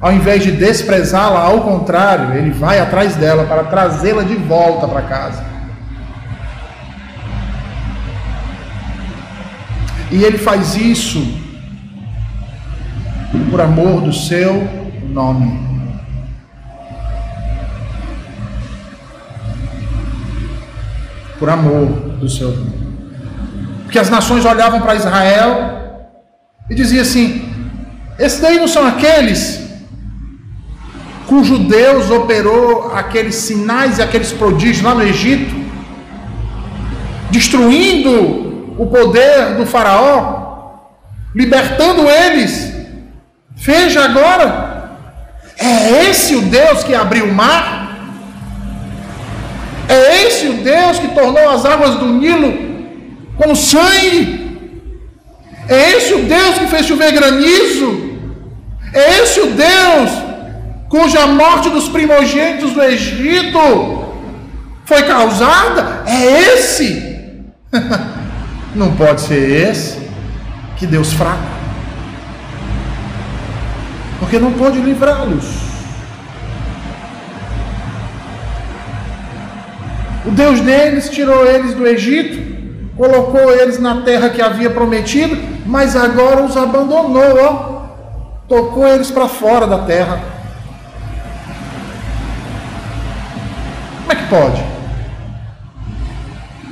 ao 0.00 0.12
invés 0.12 0.42
de 0.42 0.52
desprezá-la, 0.52 1.40
ao 1.40 1.62
contrário, 1.62 2.34
ele 2.34 2.50
vai 2.50 2.78
atrás 2.78 3.16
dela 3.16 3.44
para 3.44 3.64
trazê-la 3.64 4.22
de 4.22 4.36
volta 4.36 4.86
para 4.86 5.02
casa. 5.02 5.44
E 10.10 10.22
ele 10.22 10.38
faz 10.38 10.76
isso 10.76 11.20
por 13.50 13.60
amor 13.60 14.00
do 14.00 14.12
seu 14.12 14.66
nome. 15.10 15.68
por 21.38 21.48
amor 21.48 21.86
do 22.18 22.28
seu 22.28 22.50
nome. 22.50 22.88
Porque 23.84 23.98
as 23.98 24.10
nações 24.10 24.44
olhavam 24.44 24.80
para 24.80 24.96
Israel 24.96 26.10
e 26.68 26.74
diziam 26.74 27.02
assim: 27.02 27.48
esses 28.18 28.40
daí 28.40 28.58
não 28.58 28.68
são 28.68 28.86
aqueles 28.86 29.67
cujo 31.28 31.58
Deus 31.58 32.10
operou 32.10 32.90
aqueles 32.94 33.34
sinais 33.34 33.98
e 33.98 34.02
aqueles 34.02 34.32
prodígios 34.32 34.80
lá 34.80 34.94
no 34.94 35.02
Egito, 35.02 35.54
destruindo 37.30 38.74
o 38.78 38.86
poder 38.86 39.54
do 39.56 39.66
Faraó, 39.66 40.86
libertando 41.34 42.08
eles. 42.08 42.72
Veja 43.54 44.04
agora, 44.04 44.96
é 45.58 46.08
esse 46.08 46.34
o 46.34 46.40
Deus 46.40 46.82
que 46.82 46.94
abriu 46.94 47.26
o 47.26 47.34
mar? 47.34 47.76
É 49.86 50.24
esse 50.24 50.48
o 50.48 50.54
Deus 50.54 50.98
que 50.98 51.08
tornou 51.08 51.50
as 51.50 51.66
águas 51.66 51.96
do 51.96 52.06
Nilo 52.06 52.56
como 53.36 53.54
sangue? 53.54 54.48
É 55.68 55.90
esse 55.90 56.14
o 56.14 56.22
Deus 56.24 56.58
que 56.58 56.68
fez 56.68 56.86
chover 56.86 57.12
granizo? 57.12 58.16
É 58.94 59.20
esse 59.20 59.40
o 59.40 59.48
Deus 59.48 60.27
cuja 60.88 61.26
morte 61.26 61.68
dos 61.70 61.88
primogênitos 61.88 62.72
do 62.72 62.82
Egito 62.82 64.04
foi 64.84 65.02
causada? 65.02 66.02
É 66.06 66.54
esse? 66.54 67.44
Não 68.74 68.94
pode 68.94 69.20
ser 69.22 69.68
esse. 69.68 69.98
Que 70.76 70.86
Deus 70.86 71.12
fraco. 71.12 71.58
Porque 74.18 74.38
não 74.38 74.52
pode 74.52 74.78
livrá-los. 74.80 75.44
O 80.26 80.30
Deus 80.30 80.60
deles 80.60 81.08
tirou 81.08 81.46
eles 81.46 81.74
do 81.74 81.86
Egito, 81.86 82.38
colocou 82.96 83.50
eles 83.50 83.78
na 83.78 84.02
terra 84.02 84.28
que 84.28 84.42
havia 84.42 84.68
prometido, 84.70 85.36
mas 85.64 85.96
agora 85.96 86.42
os 86.42 86.56
abandonou, 86.56 87.38
ó. 87.40 87.78
Tocou 88.46 88.86
eles 88.86 89.10
para 89.10 89.28
fora 89.28 89.66
da 89.66 89.78
terra. 89.78 90.20
Pode? 94.28 94.62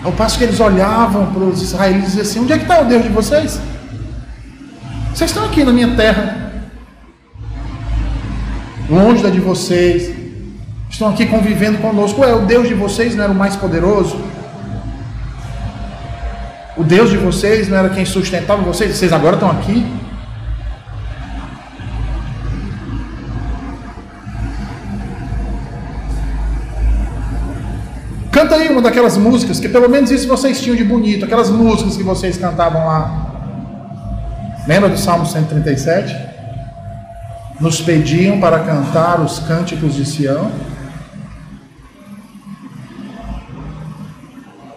Ao 0.04 0.12
passo 0.12 0.38
que 0.38 0.44
eles 0.44 0.60
olhavam 0.60 1.32
para 1.32 1.42
os 1.42 1.60
israelitas 1.60 2.02
e 2.02 2.06
diziam 2.06 2.22
assim: 2.22 2.40
onde 2.40 2.52
é 2.52 2.58
que 2.58 2.62
está 2.62 2.80
o 2.80 2.84
Deus 2.84 3.02
de 3.02 3.08
vocês? 3.08 3.60
Vocês 5.12 5.30
estão 5.30 5.44
aqui 5.44 5.64
na 5.64 5.72
minha 5.72 5.96
terra, 5.96 6.52
longe 8.88 9.22
da 9.22 9.30
de 9.30 9.40
vocês, 9.40 10.14
estão 10.88 11.08
aqui 11.08 11.26
convivendo 11.26 11.78
conosco. 11.78 12.20
Ué, 12.20 12.34
o 12.34 12.46
Deus 12.46 12.68
de 12.68 12.74
vocês 12.74 13.16
não 13.16 13.24
era 13.24 13.32
o 13.32 13.36
mais 13.36 13.56
poderoso? 13.56 14.20
O 16.76 16.84
Deus 16.84 17.10
de 17.10 17.16
vocês 17.16 17.68
não 17.68 17.78
era 17.78 17.88
quem 17.88 18.04
sustentava 18.04 18.62
vocês? 18.62 18.94
Vocês 18.94 19.12
agora 19.12 19.36
estão 19.36 19.50
aqui? 19.50 19.84
Daquelas 28.86 29.16
músicas, 29.16 29.60
que 29.60 29.68
pelo 29.68 29.88
menos 29.88 30.10
isso 30.10 30.26
vocês 30.26 30.60
tinham 30.60 30.76
de 30.76 30.84
bonito, 30.84 31.24
aquelas 31.24 31.50
músicas 31.50 31.96
que 31.96 32.02
vocês 32.02 32.38
cantavam 32.38 32.86
lá. 32.86 33.26
Lembra 34.66 34.88
do 34.88 34.98
Salmo 34.98 35.26
137? 35.26 36.16
Nos 37.60 37.80
pediam 37.80 38.40
para 38.40 38.60
cantar 38.60 39.20
os 39.20 39.38
cânticos 39.40 39.94
de 39.94 40.04
Sião. 40.04 40.50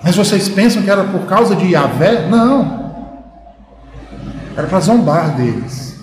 Mas 0.04 0.16
vocês 0.16 0.50
pensam 0.50 0.82
que 0.82 0.90
era 0.90 1.04
por 1.04 1.26
causa 1.26 1.56
de 1.56 1.68
Yahvé? 1.68 2.28
Não. 2.28 2.80
Era 4.56 4.68
para 4.68 4.80
zombar 4.80 5.36
deles. 5.36 6.00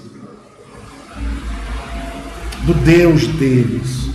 Do 2.63 2.75
Deus 2.75 3.27
deles. 3.27 4.06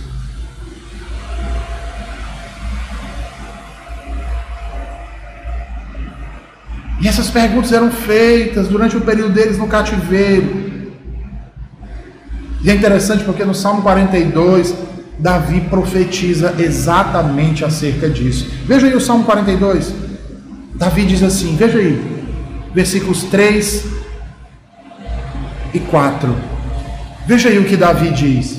E 7.02 7.08
essas 7.08 7.28
perguntas 7.28 7.72
eram 7.72 7.90
feitas 7.90 8.68
durante 8.68 8.96
o 8.96 9.00
período 9.00 9.34
deles 9.34 9.58
no 9.58 9.66
cativeiro. 9.66 10.70
E 12.62 12.70
é 12.70 12.74
interessante 12.74 13.24
porque 13.24 13.44
no 13.44 13.56
Salmo 13.56 13.82
42, 13.82 14.72
Davi 15.18 15.62
profetiza 15.62 16.54
exatamente 16.60 17.64
acerca 17.64 18.08
disso. 18.08 18.48
Veja 18.64 18.86
aí 18.86 18.94
o 18.94 19.00
Salmo 19.00 19.24
42. 19.24 19.92
Davi 20.76 21.04
diz 21.04 21.24
assim: 21.24 21.56
veja 21.56 21.76
aí, 21.76 22.00
versículos 22.72 23.24
3 23.24 23.84
e 25.74 25.80
4. 25.80 26.36
Veja 27.26 27.48
aí 27.48 27.58
o 27.58 27.64
que 27.64 27.76
Davi 27.76 28.10
diz. 28.10 28.58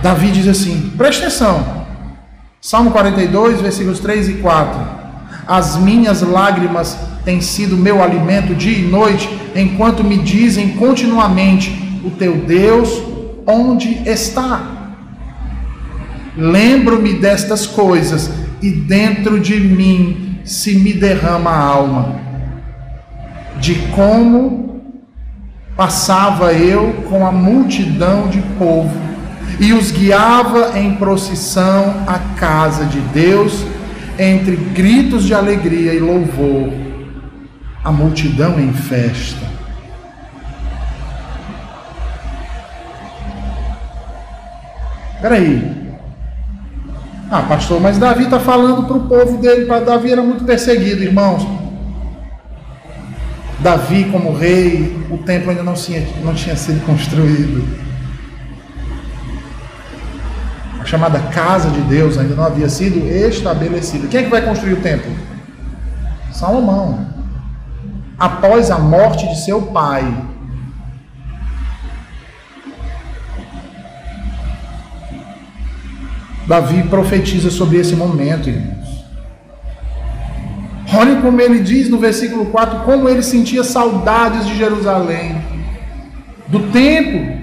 Davi 0.00 0.30
diz 0.30 0.46
assim: 0.46 0.92
preste 0.96 1.24
atenção. 1.24 1.79
Salmo 2.70 2.92
42, 2.92 3.60
versículos 3.60 3.98
3 3.98 4.28
e 4.28 4.34
4. 4.34 4.80
As 5.44 5.76
minhas 5.76 6.22
lágrimas 6.22 6.96
têm 7.24 7.40
sido 7.40 7.76
meu 7.76 8.00
alimento 8.00 8.54
dia 8.54 8.78
e 8.78 8.82
noite, 8.82 9.28
enquanto 9.56 10.04
me 10.04 10.16
dizem 10.16 10.76
continuamente: 10.76 12.00
O 12.04 12.10
teu 12.10 12.36
Deus 12.36 13.02
onde 13.44 14.08
está? 14.08 14.94
Lembro-me 16.36 17.14
destas 17.14 17.66
coisas 17.66 18.30
e 18.62 18.70
dentro 18.70 19.40
de 19.40 19.58
mim 19.58 20.38
se 20.44 20.76
me 20.76 20.92
derrama 20.92 21.50
a 21.50 21.60
alma, 21.60 22.20
de 23.58 23.74
como 23.96 24.80
passava 25.76 26.52
eu 26.52 26.92
com 27.08 27.26
a 27.26 27.32
multidão 27.32 28.28
de 28.28 28.40
povo 28.56 29.09
e 29.60 29.74
os 29.74 29.90
guiava 29.90 30.78
em 30.78 30.94
procissão 30.94 32.02
à 32.06 32.18
casa 32.38 32.86
de 32.86 32.98
Deus, 32.98 33.62
entre 34.18 34.56
gritos 34.56 35.24
de 35.24 35.34
alegria 35.34 35.92
e 35.92 35.98
louvor, 35.98 36.72
a 37.84 37.92
multidão 37.92 38.58
em 38.58 38.72
festa. 38.72 39.46
Peraí. 45.20 45.78
Ah, 47.30 47.42
pastor, 47.42 47.82
mas 47.82 47.98
Davi 47.98 48.24
está 48.24 48.40
falando 48.40 48.84
para 48.84 48.96
o 48.96 49.06
povo 49.06 49.36
dele, 49.36 49.66
para 49.66 49.84
Davi 49.84 50.10
era 50.10 50.22
muito 50.22 50.42
perseguido, 50.42 51.02
irmãos. 51.02 51.46
Davi, 53.58 54.04
como 54.04 54.34
rei, 54.34 55.06
o 55.10 55.18
templo 55.18 55.50
ainda 55.50 55.62
não 55.62 55.74
tinha, 55.74 56.02
não 56.24 56.32
tinha 56.32 56.56
sido 56.56 56.84
construído 56.86 57.89
chamada 60.84 61.18
casa 61.18 61.70
de 61.70 61.80
Deus 61.82 62.18
ainda 62.18 62.34
não 62.34 62.44
havia 62.44 62.68
sido 62.68 62.98
estabelecida. 63.06 64.08
Quem 64.08 64.20
é 64.20 64.22
que 64.24 64.30
vai 64.30 64.42
construir 64.42 64.74
o 64.74 64.80
templo? 64.80 65.10
Salomão. 66.32 67.06
Após 68.18 68.70
a 68.70 68.78
morte 68.78 69.28
de 69.28 69.40
seu 69.44 69.62
pai. 69.62 70.04
Davi 76.46 76.82
profetiza 76.84 77.50
sobre 77.50 77.78
esse 77.78 77.94
momento, 77.94 78.48
irmãos. 78.48 78.80
Olhem 80.92 81.20
como 81.20 81.40
ele 81.40 81.60
diz 81.60 81.88
no 81.88 81.98
versículo 81.98 82.46
4: 82.46 82.80
como 82.80 83.08
ele 83.08 83.22
sentia 83.22 83.62
saudades 83.62 84.46
de 84.46 84.58
Jerusalém, 84.58 85.40
do 86.48 86.60
templo 86.72 87.39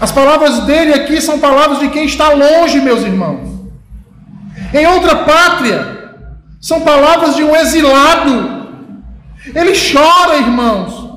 as 0.00 0.10
palavras 0.10 0.60
dele 0.60 0.94
aqui 0.94 1.20
são 1.20 1.38
palavras 1.38 1.78
de 1.78 1.88
quem 1.90 2.06
está 2.06 2.30
longe, 2.30 2.80
meus 2.80 3.02
irmãos. 3.02 3.50
Em 4.72 4.86
outra 4.86 5.16
pátria, 5.16 6.14
são 6.60 6.80
palavras 6.80 7.36
de 7.36 7.42
um 7.42 7.54
exilado. 7.54 8.60
Ele 9.54 9.72
chora, 9.72 10.38
irmãos. 10.38 11.10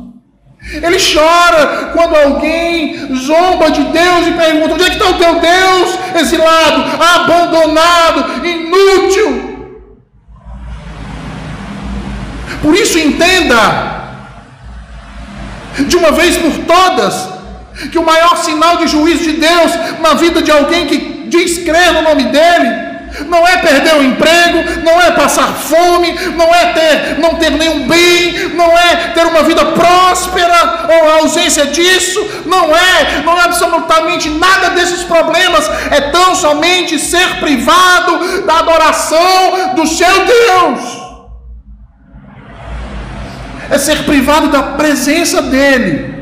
Ele 0.71 0.97
chora 0.97 1.91
quando 1.93 2.15
alguém 2.15 3.15
zomba 3.15 3.69
de 3.71 3.83
Deus 3.83 4.27
e 4.27 4.31
pergunta: 4.31 4.73
onde 4.73 4.83
é 4.83 4.89
que 4.89 4.95
está 4.95 5.09
o 5.09 5.17
teu 5.17 5.39
Deus, 5.39 5.99
exilado, 6.21 6.83
abandonado, 7.03 8.45
inútil? 8.45 9.53
Por 12.61 12.73
isso, 12.75 12.97
entenda, 12.97 14.03
de 15.85 15.97
uma 15.97 16.13
vez 16.13 16.37
por 16.37 16.51
todas, 16.65 17.32
que 17.91 17.97
o 17.97 18.05
maior 18.05 18.37
sinal 18.37 18.77
de 18.77 18.87
juízo 18.87 19.23
de 19.23 19.33
Deus 19.33 19.71
na 19.99 20.13
vida 20.13 20.41
de 20.41 20.51
alguém 20.51 20.85
que 20.87 21.25
diz 21.27 21.63
crer 21.63 21.93
no 21.93 22.01
nome 22.01 22.23
dele 22.25 22.93
não 23.27 23.47
é 23.47 23.57
perder 23.57 23.95
o 23.95 24.03
emprego, 24.03 24.81
não 24.83 24.99
é 24.99 25.11
passar 25.11 25.53
fome, 25.53 26.13
não 26.35 26.53
é 26.53 26.73
ter, 26.73 27.19
não 27.19 27.35
ter 27.35 27.51
nenhum 27.51 27.87
bem, 27.87 28.49
não 28.55 28.77
é 28.77 28.95
ter 29.13 29.25
uma 29.25 29.43
vida 29.43 29.63
próspera 29.65 30.87
ou 30.89 31.09
a 31.09 31.13
ausência 31.17 31.67
disso, 31.67 32.43
não 32.45 32.75
é, 32.75 33.21
não 33.23 33.37
é 33.37 33.43
absolutamente 33.43 34.29
nada 34.29 34.71
desses 34.71 35.03
problemas, 35.03 35.69
é 35.91 36.01
tão 36.01 36.35
somente 36.35 36.97
ser 36.97 37.39
privado 37.39 38.43
da 38.45 38.59
adoração 38.59 39.75
do 39.75 39.85
seu 39.85 40.25
Deus. 40.25 41.03
É 43.69 43.77
ser 43.77 44.03
privado 44.03 44.49
da 44.49 44.61
presença 44.61 45.41
dele 45.41 46.12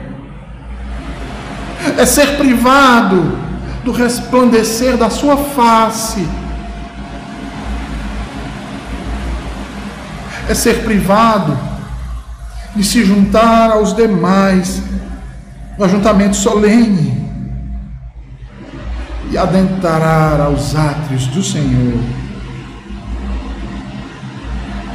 é 1.97 2.05
ser 2.05 2.37
privado 2.37 3.37
do 3.83 3.91
resplandecer 3.91 4.97
da 4.97 5.09
sua 5.09 5.37
face, 5.37 6.27
é 10.47 10.53
ser 10.53 10.83
privado 10.83 11.57
de 12.75 12.83
se 12.83 13.03
juntar 13.03 13.71
aos 13.71 13.95
demais 13.95 14.81
no 15.77 15.85
ajuntamento 15.85 16.35
solene 16.35 17.21
e 19.31 19.37
adentrar 19.37 20.39
aos 20.41 20.75
átrios 20.75 21.25
do 21.27 21.41
Senhor. 21.41 21.99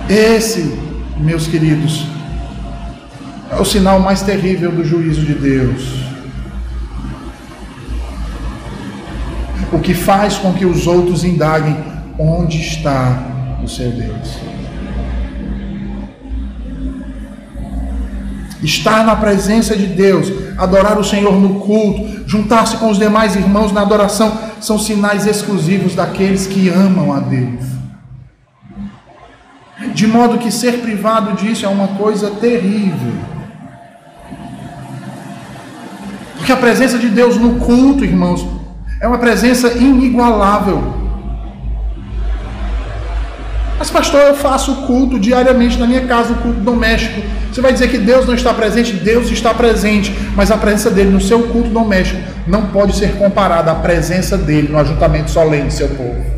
Esse, 0.08 0.78
meus 1.16 1.48
queridos, 1.48 2.06
é 3.50 3.56
o 3.56 3.64
sinal 3.64 3.98
mais 3.98 4.22
terrível 4.22 4.70
do 4.70 4.84
juízo 4.84 5.22
de 5.22 5.34
Deus. 5.34 6.05
O 9.72 9.78
que 9.78 9.94
faz 9.94 10.36
com 10.36 10.52
que 10.52 10.64
os 10.64 10.86
outros 10.86 11.24
indaguem 11.24 11.76
onde 12.18 12.60
está 12.60 13.22
o 13.62 13.68
seu 13.68 13.90
Deus. 13.90 14.38
Estar 18.62 19.04
na 19.04 19.14
presença 19.14 19.76
de 19.76 19.86
Deus, 19.86 20.32
adorar 20.56 20.98
o 20.98 21.04
Senhor 21.04 21.38
no 21.38 21.60
culto, 21.60 22.26
juntar-se 22.26 22.76
com 22.78 22.90
os 22.90 22.98
demais 22.98 23.36
irmãos 23.36 23.70
na 23.70 23.82
adoração, 23.82 24.36
são 24.60 24.78
sinais 24.78 25.26
exclusivos 25.26 25.94
daqueles 25.94 26.46
que 26.46 26.68
amam 26.68 27.12
a 27.12 27.20
Deus. 27.20 27.64
De 29.94 30.06
modo 30.06 30.38
que 30.38 30.50
ser 30.50 30.80
privado 30.80 31.36
disso 31.36 31.66
é 31.66 31.68
uma 31.68 31.88
coisa 31.88 32.30
terrível. 32.30 33.12
Porque 36.36 36.52
a 36.52 36.56
presença 36.56 36.98
de 36.98 37.08
Deus 37.08 37.36
no 37.36 37.56
culto, 37.56 38.04
irmãos, 38.04 38.46
é 39.00 39.06
uma 39.06 39.18
presença 39.18 39.72
inigualável. 39.72 40.94
Mas, 43.78 43.90
pastor, 43.90 44.20
eu 44.20 44.34
faço 44.34 44.86
culto 44.86 45.18
diariamente 45.18 45.78
na 45.78 45.86
minha 45.86 46.06
casa, 46.06 46.32
o 46.32 46.36
culto 46.36 46.60
doméstico. 46.60 47.20
Você 47.52 47.60
vai 47.60 47.72
dizer 47.72 47.88
que 47.88 47.98
Deus 47.98 48.26
não 48.26 48.34
está 48.34 48.54
presente? 48.54 48.92
Deus 48.92 49.30
está 49.30 49.52
presente, 49.52 50.16
mas 50.34 50.50
a 50.50 50.56
presença 50.56 50.90
dele 50.90 51.10
no 51.10 51.20
seu 51.20 51.44
culto 51.44 51.68
doméstico 51.68 52.20
não 52.46 52.66
pode 52.68 52.96
ser 52.96 53.16
comparada 53.16 53.70
à 53.70 53.74
presença 53.74 54.38
dele 54.38 54.68
no 54.68 54.78
ajuntamento 54.78 55.30
solene 55.30 55.66
do 55.66 55.72
seu 55.72 55.88
povo. 55.88 56.36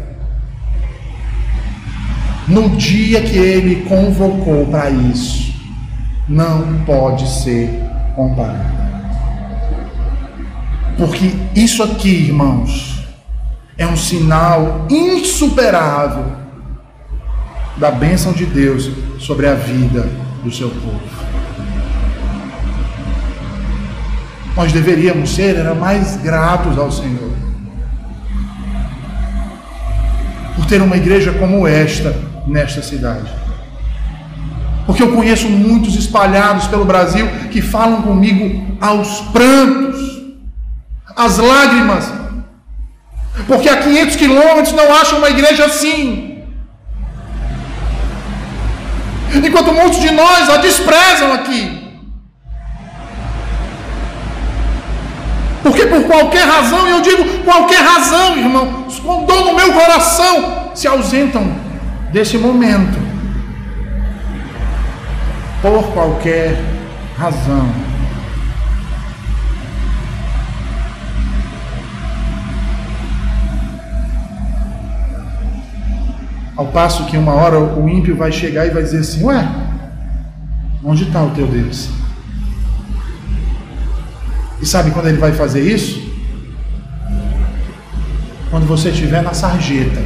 no 2.49 2.71
dia 2.71 3.21
que 3.21 3.37
ele 3.37 3.85
convocou 3.87 4.67
para 4.67 4.89
isso, 4.89 5.55
não 6.27 6.79
pode 6.87 7.29
ser 7.29 7.69
comparada. 8.17 8.78
Porque 10.99 11.33
isso 11.55 11.83
aqui, 11.83 12.27
irmãos, 12.27 13.05
é 13.79 13.87
um 13.87 13.97
sinal 13.97 14.87
insuperável 14.91 16.27
da 17.77 17.91
bênção 17.91 18.33
de 18.33 18.45
Deus 18.45 18.91
sobre 19.21 19.47
a 19.47 19.55
vida 19.55 20.09
do 20.43 20.53
seu 20.53 20.69
povo. 20.69 21.01
Nós 24.57 24.73
deveríamos 24.73 25.31
ser 25.31 25.55
era 25.55 25.73
mais 25.73 26.17
gratos 26.17 26.77
ao 26.77 26.91
Senhor. 26.91 27.31
Por 30.57 30.67
ter 30.67 30.83
uma 30.83 30.97
igreja 30.97 31.33
como 31.33 31.65
esta 31.65 32.13
nesta 32.45 32.83
cidade. 32.83 33.31
Porque 34.85 35.03
eu 35.03 35.13
conheço 35.13 35.49
muitos 35.49 35.95
espalhados 35.95 36.67
pelo 36.67 36.85
Brasil 36.85 37.29
que 37.53 37.61
falam 37.61 38.03
comigo 38.03 38.77
aos 38.81 39.21
prantos, 39.33 40.08
às 41.19 41.37
lágrimas, 41.37 42.13
porque 43.49 43.69
a 43.69 43.79
500 43.79 44.15
quilômetros 44.15 44.73
não 44.73 44.95
acham 44.95 45.19
uma 45.19 45.29
igreja 45.29 45.65
assim. 45.65 46.45
Enquanto 49.35 49.73
muitos 49.73 50.01
de 50.01 50.13
nós 50.13 50.49
a 50.49 50.59
desprezam 50.59 51.33
aqui. 51.33 51.77
Porque 55.63 55.87
por 55.87 56.05
qualquer 56.05 56.45
razão, 56.47 56.87
e 56.87 56.91
eu 56.93 57.01
digo 57.01 57.43
qualquer 57.43 57.83
razão, 57.83 58.39
irmãos, 58.39 59.01
com 59.01 59.25
dor 59.25 59.45
no 59.45 59.57
meu 59.57 59.73
coração, 59.73 60.71
se 60.73 60.87
ausentam 60.87 61.53
desse 62.13 62.39
momento. 62.39 62.97
Por 65.61 65.83
qualquer 65.93 66.57
razão. 67.19 67.88
Ao 76.59 76.67
passo 76.67 77.07
que 77.07 77.17
uma 77.17 77.35
hora 77.35 77.57
o 77.57 77.89
ímpio 77.89 78.17
vai 78.17 78.33
chegar 78.33 78.67
e 78.67 78.71
vai 78.71 78.83
dizer 78.83 78.99
assim: 78.99 79.23
Ué, 79.23 79.49
onde 80.83 81.05
está 81.05 81.23
o 81.23 81.31
teu 81.31 81.47
Deus? 81.47 81.89
E 84.61 84.67
sabe 84.67 84.91
quando 84.91 85.07
ele 85.07 85.19
vai 85.19 85.31
fazer 85.31 85.61
isso? 85.61 86.03
Quando 88.51 88.67
você 88.67 88.89
estiver 88.89 89.23
na 89.23 89.33
sarjeta. 89.33 90.03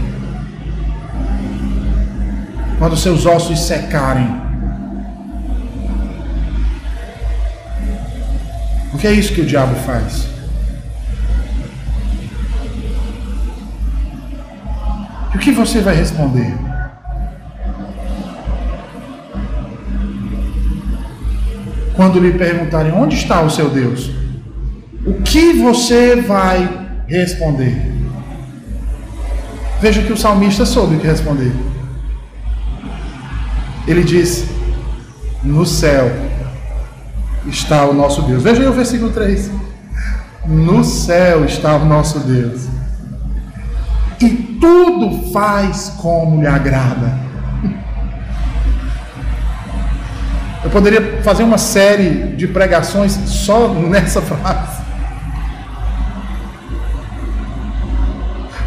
Quando 2.78 2.98
seus 2.98 3.24
ossos 3.24 3.59
secarem. 3.59 4.28
Porque 8.90 9.07
é 9.07 9.12
isso 9.12 9.32
que 9.32 9.40
o 9.40 9.46
diabo 9.46 9.74
faz. 9.86 10.32
O 15.35 15.39
que 15.39 15.51
você 15.51 15.80
vai 15.80 15.95
responder? 15.95 16.55
Quando 21.95 22.20
lhe 22.20 22.33
perguntarem 22.33 22.93
onde 22.93 23.16
está 23.16 23.43
o 23.43 23.51
seu 23.51 23.70
Deus? 23.70 24.11
O 25.07 25.14
que 25.22 25.53
você 25.55 26.16
vai 26.16 26.68
responder? 27.07 27.93
Veja 29.80 30.03
que 30.03 30.12
o 30.12 30.16
salmista 30.16 30.64
soube 30.64 30.97
o 30.97 31.01
que 31.01 31.07
responder. 31.07 31.53
Ele 33.87 34.05
disse: 34.05 34.49
No 35.43 35.66
céu 35.66 36.11
está 37.47 37.85
o 37.85 37.93
nosso 37.93 38.22
Deus. 38.22 38.43
Veja 38.43 38.62
aí 38.62 38.68
o 38.68 38.72
versículo 38.72 39.11
3. 39.11 39.51
No 40.47 40.85
céu 40.85 41.45
está 41.45 41.76
o 41.76 41.85
nosso 41.85 42.20
Deus. 42.20 42.68
Tudo 44.62 45.32
faz 45.32 45.94
como 46.00 46.40
lhe 46.40 46.46
agrada. 46.46 47.18
Eu 50.62 50.70
poderia 50.70 51.20
fazer 51.24 51.42
uma 51.42 51.58
série 51.58 52.36
de 52.36 52.46
pregações 52.46 53.12
só 53.26 53.66
nessa 53.66 54.22
frase. 54.22 54.80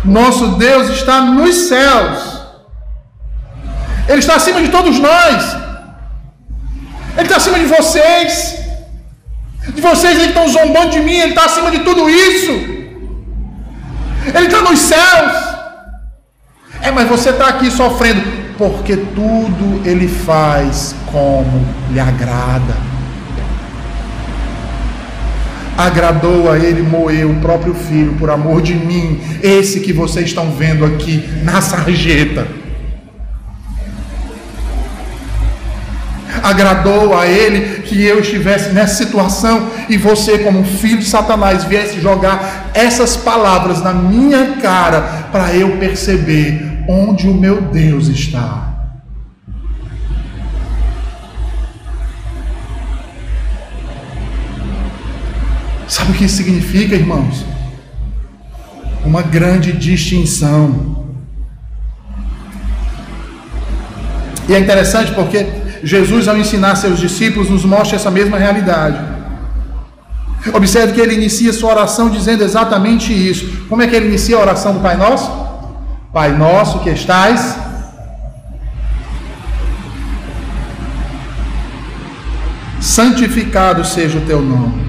Nosso 0.04 0.58
Deus 0.58 0.90
está 0.90 1.22
nos 1.22 1.56
céus. 1.70 2.42
Ele 4.10 4.20
está 4.20 4.36
acima 4.36 4.62
de 4.62 4.68
todos 4.68 5.00
nós. 5.00 5.56
Ele 7.14 7.24
está 7.24 7.38
acima 7.38 7.58
de 7.58 7.68
vocês. 7.68 8.60
De 9.74 9.82
vocês 9.82 10.18
que 10.18 10.26
estão 10.26 10.46
zombando 10.50 10.92
de 10.92 11.00
mim, 11.00 11.16
Ele 11.16 11.30
está 11.30 11.46
acima 11.46 11.72
de 11.72 11.80
tudo 11.80 12.10
isso. 12.10 12.52
Ele 14.36 14.48
está 14.48 14.62
nos 14.62 14.80
céus. 14.80 15.45
É, 16.82 16.92
mas 16.92 17.08
você 17.08 17.30
está 17.30 17.48
aqui 17.48 17.72
sofrendo, 17.72 18.22
porque 18.58 18.96
tudo 18.96 19.82
Ele 19.88 20.08
faz 20.08 20.96
como 21.12 21.66
lhe 21.92 22.00
agrada. 22.00 22.76
Agradou 25.78 26.50
a 26.50 26.58
ele 26.58 26.82
moer 26.82 27.28
o 27.28 27.36
próprio 27.42 27.74
filho 27.74 28.14
por 28.14 28.30
amor 28.30 28.62
de 28.62 28.74
mim, 28.74 29.20
esse 29.44 29.82
que 29.82 29.92
vocês 29.92 30.28
estão 30.28 30.52
vendo 30.52 30.86
aqui 30.86 31.28
na 31.44 31.60
sarjeta. 31.60 32.48
Agradou 36.46 37.18
a 37.18 37.26
ele 37.26 37.82
que 37.82 38.06
eu 38.06 38.20
estivesse 38.20 38.70
nessa 38.70 39.04
situação 39.04 39.68
e 39.90 39.98
você, 39.98 40.38
como 40.38 40.64
filho 40.64 41.00
de 41.00 41.06
Satanás, 41.06 41.64
viesse 41.64 42.00
jogar 42.00 42.70
essas 42.72 43.18
palavras 43.18 43.82
na 43.82 43.92
minha 43.92 44.58
cara 44.58 45.02
para 45.32 45.56
eu 45.56 45.78
perceber 45.78 46.84
onde 46.88 47.28
o 47.28 47.34
meu 47.34 47.62
Deus 47.62 48.10
está. 48.10 48.76
Sabe 55.88 56.12
o 56.12 56.14
que 56.14 56.26
isso 56.26 56.38
significa, 56.38 56.94
irmãos? 56.94 57.44
Uma 59.04 59.24
grande 59.24 59.72
distinção. 59.72 61.08
E 64.48 64.54
é 64.54 64.60
interessante 64.60 65.12
porque 65.14 65.65
Jesus, 65.86 66.28
ao 66.28 66.36
ensinar 66.36 66.76
seus 66.76 66.98
discípulos, 67.00 67.48
nos 67.48 67.64
mostra 67.64 67.96
essa 67.96 68.10
mesma 68.10 68.40
realidade. 68.40 69.00
Observe 70.52 70.94
que 70.94 71.00
ele 71.00 71.14
inicia 71.14 71.54
sua 71.54 71.70
oração 71.70 72.10
dizendo 72.10 72.44
exatamente 72.44 73.14
isso. 73.14 73.68
Como 73.70 73.84
é 73.84 73.88
que 73.88 73.96
ele 73.96 74.08
inicia 74.08 74.36
a 74.36 74.40
oração 74.40 74.74
do 74.74 74.80
Pai 74.80 74.98
Nosso? 74.98 75.32
Pai 76.12 76.32
Nosso 76.36 76.80
que 76.80 76.90
estais. 76.90 77.56
Santificado 82.82 83.86
seja 83.86 84.18
o 84.18 84.22
teu 84.22 84.42
nome. 84.42 84.84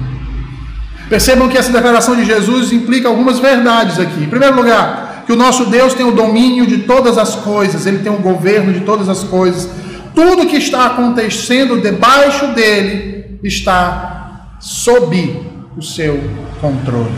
Percebam 1.10 1.46
que 1.50 1.58
essa 1.58 1.70
declaração 1.70 2.16
de 2.16 2.24
Jesus 2.24 2.72
implica 2.72 3.06
algumas 3.06 3.38
verdades 3.38 4.00
aqui. 4.00 4.24
Em 4.24 4.28
primeiro 4.28 4.56
lugar, 4.56 5.24
que 5.26 5.32
o 5.32 5.36
nosso 5.36 5.66
Deus 5.66 5.92
tem 5.92 6.06
o 6.06 6.12
domínio 6.12 6.66
de 6.66 6.78
todas 6.78 7.18
as 7.18 7.34
coisas, 7.34 7.84
ele 7.84 7.98
tem 7.98 8.10
o 8.10 8.18
governo 8.18 8.72
de 8.72 8.80
todas 8.80 9.10
as 9.10 9.22
coisas. 9.22 9.68
Tudo 10.16 10.46
que 10.46 10.56
está 10.56 10.86
acontecendo 10.86 11.78
debaixo 11.78 12.48
dele 12.54 13.38
está 13.44 14.56
sob 14.58 15.42
o 15.76 15.82
seu 15.82 16.18
controle. 16.58 17.12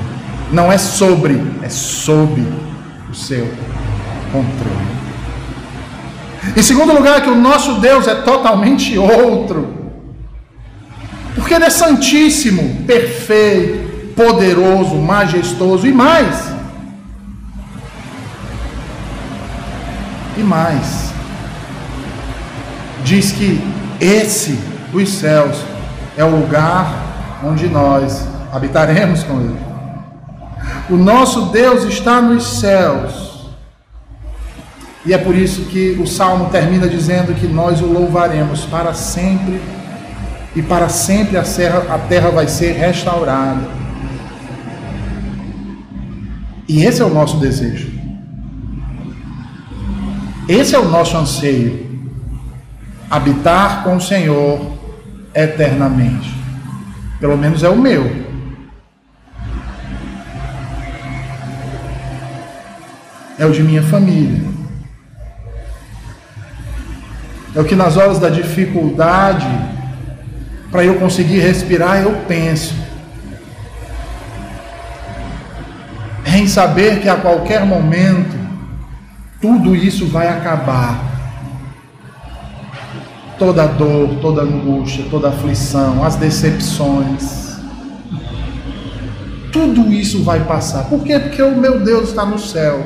Não 0.51 0.73
é 0.73 0.77
sobre, 0.77 1.41
é 1.63 1.69
sob 1.69 2.45
o 3.09 3.15
seu 3.15 3.47
controle. 4.33 4.89
Em 6.57 6.63
segundo 6.63 6.93
lugar, 6.93 7.23
que 7.23 7.31
o 7.31 7.37
nosso 7.37 7.75
Deus 7.75 8.09
é 8.09 8.17
totalmente 8.17 8.99
outro. 8.99 9.77
Porque 11.37 11.55
Ele 11.55 11.67
é 11.67 11.71
santíssimo, 11.71 12.85
perfeito, 12.85 14.13
poderoso, 14.17 14.97
majestoso 14.97 15.87
e 15.87 15.93
mais. 15.93 16.53
E 20.37 20.43
mais. 20.43 21.08
Diz 23.09 23.33
que 23.33 23.59
esse, 23.99 24.59
os 24.93 25.09
céus, 25.09 25.57
é 26.15 26.23
o 26.23 26.29
lugar 26.29 27.41
onde 27.43 27.67
nós 27.67 28.23
habitaremos 28.53 29.23
com 29.23 29.41
Ele. 29.41 29.59
O 30.91 30.97
nosso 30.99 31.47
Deus 31.47 31.85
está 31.85 32.21
nos 32.21 32.61
céus. 32.61 33.49
E 35.07 35.15
é 35.15 35.17
por 35.17 35.35
isso 35.35 35.63
que 35.71 35.93
o 35.99 36.07
salmo 36.07 36.51
termina 36.51 36.87
dizendo 36.87 37.35
que 37.35 37.47
nós 37.47 37.81
o 37.81 37.87
louvaremos 37.87 38.67
para 38.67 38.93
sempre 38.93 39.59
e 40.55 40.61
para 40.61 40.91
sempre 40.91 41.39
a 41.39 41.43
terra, 41.43 41.87
a 41.89 41.99
terra 41.99 42.29
vai 42.29 42.47
ser 42.47 42.73
restaurada. 42.73 43.67
E 46.69 46.85
esse 46.85 47.01
é 47.01 47.05
o 47.07 47.09
nosso 47.09 47.39
desejo. 47.39 47.91
Esse 50.47 50.75
é 50.75 50.79
o 50.79 50.91
nosso 50.91 51.17
anseio. 51.17 51.88
Habitar 53.11 53.85
com 53.85 53.97
o 53.97 54.01
Senhor 54.01 54.79
eternamente. 55.35 56.35
Pelo 57.21 57.37
menos 57.37 57.63
é 57.63 57.69
o 57.69 57.77
meu. 57.77 58.29
É 63.39 63.47
o 63.47 63.53
de 63.53 63.63
minha 63.63 63.83
família. 63.83 64.49
É 67.55 67.61
o 67.61 67.65
que 67.65 67.75
nas 67.75 67.97
horas 67.97 68.19
da 68.19 68.29
dificuldade, 68.29 69.47
para 70.71 70.85
eu 70.85 70.97
conseguir 70.97 71.39
respirar, 71.39 72.03
eu 72.03 72.13
penso. 72.29 72.75
É 76.25 76.39
em 76.39 76.47
saber 76.47 77.01
que 77.01 77.09
a 77.09 77.17
qualquer 77.17 77.65
momento 77.65 78.37
tudo 79.41 79.75
isso 79.75 80.07
vai 80.07 80.29
acabar. 80.29 81.08
Toda 83.39 83.67
dor, 83.67 84.17
toda 84.21 84.43
angústia, 84.43 85.05
toda 85.11 85.29
aflição, 85.29 86.05
as 86.05 86.17
decepções. 86.17 87.57
Tudo 89.53 89.93
isso 89.93 90.25
vai 90.25 90.45
passar. 90.45 90.85
Por 90.85 91.03
quê? 91.05 91.19
Porque 91.19 91.43
o 91.43 91.57
meu 91.57 91.81
Deus 91.81 92.09
está 92.09 92.27
no 92.27 92.39
céu. 92.39 92.85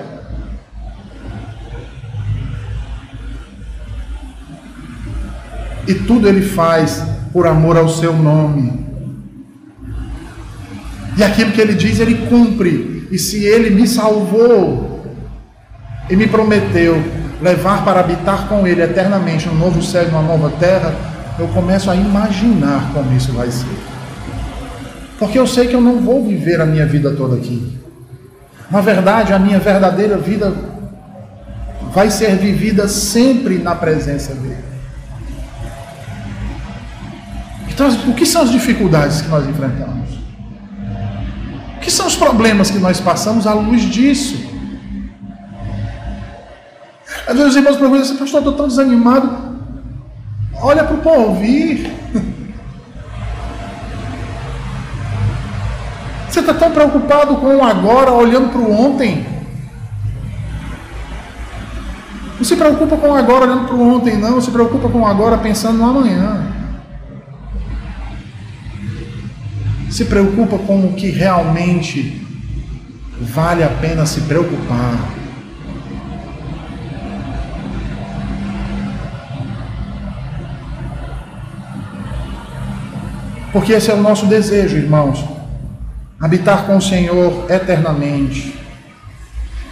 E 5.87 5.95
tudo 5.95 6.29
ele 6.29 6.43
faz 6.43 7.03
por 7.33 7.47
amor 7.47 7.77
ao 7.77 7.89
seu 7.89 8.13
nome. 8.13 8.87
E 11.17 11.23
aquilo 11.23 11.53
que 11.53 11.61
ele 11.61 11.75
diz, 11.75 11.99
ele 11.99 12.27
cumpre. 12.29 13.09
E 13.11 13.19
se 13.19 13.45
ele 13.45 13.71
me 13.71 13.87
salvou 13.87 15.03
e 16.09 16.17
me 16.17 16.27
prometeu 16.27 17.03
levar 17.43 17.85
para 17.85 18.01
habitar 18.01 18.47
com 18.47 18.67
ele 18.67 18.81
eternamente 18.81 19.49
um 19.49 19.55
novo 19.55 19.83
céu 19.83 20.05
e 20.05 20.09
uma 20.09 20.23
nova 20.23 20.49
terra, 20.61 20.95
eu 21.39 21.49
começo 21.49 21.91
a 21.91 21.97
imaginar 21.97 22.93
como 22.95 23.13
isso 23.15 23.33
vai 23.33 23.51
ser. 23.51 23.77
Porque 25.19 25.39
eu 25.39 25.47
sei 25.47 25.67
que 25.67 25.75
eu 25.75 25.81
não 25.81 26.01
vou 26.01 26.25
viver 26.25 26.61
a 26.61 26.67
minha 26.67 26.87
vida 26.87 27.11
toda 27.11 27.37
aqui. 27.37 27.79
Na 28.71 28.81
verdade, 28.81 29.33
a 29.33 29.39
minha 29.39 29.59
verdadeira 29.59 30.17
vida 30.17 30.55
vai 31.93 32.11
ser 32.11 32.37
vivida 32.37 32.87
sempre 32.87 33.59
na 33.59 33.75
presença 33.75 34.35
dele. 34.35 34.57
Então, 37.69 37.89
o 38.09 38.15
que 38.15 38.25
são 38.25 38.43
as 38.43 38.51
dificuldades 38.51 39.21
que 39.21 39.29
nós 39.29 39.49
enfrentamos? 39.49 40.11
O 41.77 41.81
que 41.81 41.91
são 41.91 42.07
os 42.07 42.15
problemas 42.15 42.71
que 42.71 42.79
nós 42.79 43.01
passamos 43.01 43.47
à 43.47 43.53
luz 43.53 43.83
disso? 43.83 44.52
Às 47.33 47.39
vezes 47.39 47.53
os 47.53 47.57
irmãos 47.57 47.77
perguntam 47.79 48.03
assim, 48.03 48.19
pastor, 48.19 48.41
estou 48.41 48.53
tão 48.53 48.69
desanimado. 48.69 49.57
Olha 50.61 50.85
para 50.85 50.95
o 50.95 50.99
porvir. 50.99 51.91
Você 56.29 56.41
está 56.41 56.53
tão 56.53 56.73
preocupado 56.73 57.37
com 57.37 57.57
o 57.57 57.65
agora, 57.65 58.11
olhando 58.13 58.51
para 58.51 58.61
o 58.61 58.71
ontem. 58.71 59.27
Não 62.37 62.45
se 62.45 62.55
preocupa 62.55 62.99
com 62.99 63.09
o 63.09 63.15
agora 63.15 63.47
olhando 63.47 63.67
para 63.67 63.77
o 63.77 63.95
ontem, 63.95 64.19
não. 64.19 64.39
Se 64.39 64.51
preocupa 64.51 64.91
com 64.91 65.01
o 65.01 65.07
agora 65.07 65.39
pensando 65.39 65.79
no 65.79 65.89
amanhã. 65.89 66.53
se 69.91 70.05
preocupa 70.05 70.59
com 70.59 70.87
o 70.87 70.93
que 70.95 71.09
realmente 71.11 72.23
vale 73.19 73.63
a 73.63 73.69
pena 73.69 74.05
se 74.05 74.23
preocupar. 74.23 75.22
Porque 83.53 83.73
esse 83.73 83.91
é 83.91 83.95
o 83.95 84.01
nosso 84.01 84.27
desejo, 84.27 84.77
irmãos. 84.77 85.25
Habitar 86.21 86.65
com 86.67 86.77
o 86.77 86.83
Senhor 86.83 87.51
eternamente. 87.51 88.59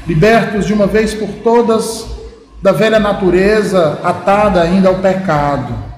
Libertos 0.06 0.66
de 0.66 0.72
uma 0.72 0.86
vez 0.86 1.14
por 1.14 1.28
todas 1.42 2.06
da 2.62 2.72
velha 2.72 2.98
natureza 2.98 4.00
atada 4.02 4.60
ainda 4.60 4.88
ao 4.88 4.96
pecado 4.96 5.90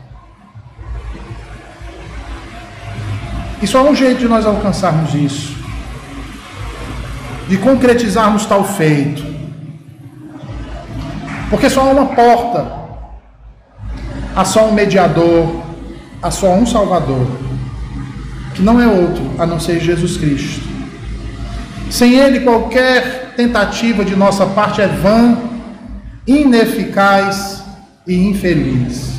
E 3.63 3.67
só 3.67 3.79
há 3.79 3.83
um 3.83 3.95
jeito 3.95 4.19
de 4.19 4.29
nós 4.29 4.45
alcançarmos 4.45 5.15
isso, 5.15 5.57
de 7.49 7.57
concretizarmos 7.59 8.45
tal 8.45 8.65
feito. 8.65 9.25
Porque 11.49 11.71
só 11.71 11.83
há 11.83 11.93
uma 11.93 12.07
porta, 12.07 12.67
há 14.35 14.45
só 14.45 14.67
um 14.67 14.73
mediador, 14.73 15.63
há 16.21 16.29
só 16.29 16.53
um 16.55 16.67
Salvador, 16.67 17.25
que 18.55 18.63
não 18.63 18.81
é 18.81 18.87
outro 18.87 19.35
a 19.39 19.47
não 19.47 19.59
ser 19.59 19.81
Jesus 19.81 20.17
Cristo. 20.17 20.67
Sem 21.91 22.15
Ele, 22.15 22.41
qualquer 22.41 23.35
tentativa 23.37 24.05
de 24.05 24.17
nossa 24.17 24.47
parte 24.47 24.81
é 24.81 24.89
vã, 24.89 25.37
ineficaz 26.27 27.63
e 28.07 28.15
infeliz. 28.15 29.13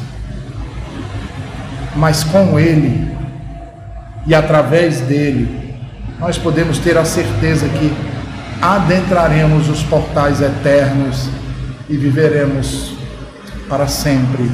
Mas 1.96 2.24
com 2.24 2.60
Ele, 2.60 3.12
e 4.26 4.34
através 4.34 5.02
dele 5.02 5.76
nós 6.20 6.38
podemos 6.38 6.78
ter 6.78 6.98
a 6.98 7.06
certeza 7.06 7.68
que 7.68 7.94
adentraremos 8.62 9.68
os 9.70 9.84
portais 9.84 10.42
eternos 10.42 11.28
e 11.90 11.98
viveremos 11.98 12.94
para 13.68 13.88
sempre 13.88 14.50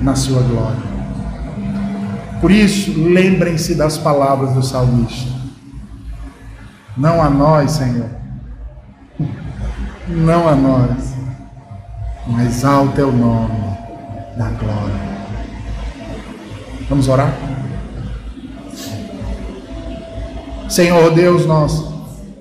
na 0.00 0.14
sua 0.14 0.40
glória. 0.42 0.89
Por 2.40 2.50
isso, 2.50 2.92
lembrem-se 2.98 3.74
das 3.74 3.98
palavras 3.98 4.54
do 4.54 4.62
salmista. 4.62 5.30
Não 6.96 7.22
a 7.22 7.28
nós, 7.28 7.72
Senhor, 7.72 8.08
não 10.08 10.48
a 10.48 10.54
nós, 10.54 11.14
mas 12.26 12.64
ao 12.64 12.88
teu 12.88 13.12
nome 13.12 13.60
da 14.36 14.48
glória. 14.50 15.10
Vamos 16.88 17.08
orar? 17.08 17.32
Senhor 20.68 21.12
Deus, 21.14 21.46
nós 21.46 21.84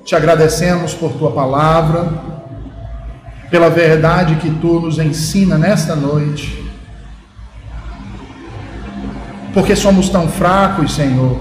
te 0.06 0.16
agradecemos 0.16 0.94
por 0.94 1.14
tua 1.14 1.32
palavra, 1.32 2.12
pela 3.50 3.70
verdade 3.70 4.36
que 4.36 4.50
tu 4.50 4.80
nos 4.80 4.98
ensina 4.98 5.58
nesta 5.58 5.96
noite, 5.96 6.59
porque 9.54 9.76
somos 9.76 10.10
tão 10.10 10.28
fracos, 10.28 10.94
Senhor, 10.94 11.40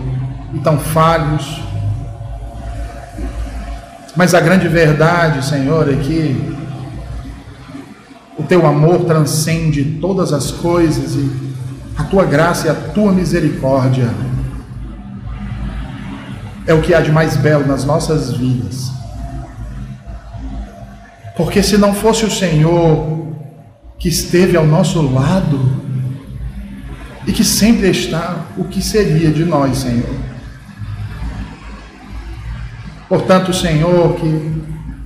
e 0.54 0.58
tão 0.58 0.78
falhos. 0.78 1.62
Mas 4.16 4.34
a 4.34 4.40
grande 4.40 4.66
verdade, 4.68 5.44
Senhor, 5.44 5.88
é 5.92 5.96
que 5.96 6.56
o 8.38 8.42
teu 8.42 8.66
amor 8.66 9.04
transcende 9.04 9.98
todas 10.00 10.32
as 10.32 10.50
coisas 10.50 11.14
e 11.14 11.30
a 11.96 12.04
tua 12.04 12.24
graça 12.24 12.68
e 12.68 12.70
a 12.70 12.74
tua 12.74 13.12
misericórdia 13.12 14.08
é 16.66 16.74
o 16.74 16.82
que 16.82 16.94
há 16.94 17.00
de 17.00 17.10
mais 17.10 17.36
belo 17.36 17.66
nas 17.66 17.84
nossas 17.84 18.30
vidas. 18.30 18.92
Porque 21.36 21.62
se 21.62 21.78
não 21.78 21.94
fosse 21.94 22.24
o 22.24 22.30
Senhor 22.30 23.26
que 23.98 24.08
esteve 24.08 24.56
ao 24.56 24.66
nosso 24.66 25.00
lado 25.00 25.58
e 27.28 27.32
que 27.32 27.44
sempre 27.44 27.90
está, 27.90 28.46
o 28.56 28.64
que 28.64 28.80
seria 28.80 29.30
de 29.30 29.44
nós, 29.44 29.76
Senhor? 29.76 30.16
Portanto, 33.06 33.52
Senhor, 33.52 34.14
que 34.14 34.62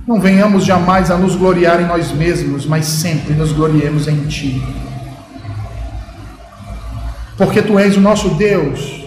não 0.07 0.21
venhamos 0.21 0.63
jamais 0.63 1.11
a 1.11 1.17
nos 1.17 1.35
gloriar 1.35 1.81
em 1.81 1.85
nós 1.85 2.13
mesmos, 2.13 2.65
mas 2.65 2.85
sempre 2.85 3.33
nos 3.33 3.51
gloriemos 3.51 4.07
em 4.07 4.21
Ti. 4.27 4.63
Porque 7.37 7.61
Tu 7.61 7.77
és 7.77 7.97
o 7.97 7.99
nosso 7.99 8.29
Deus 8.35 9.05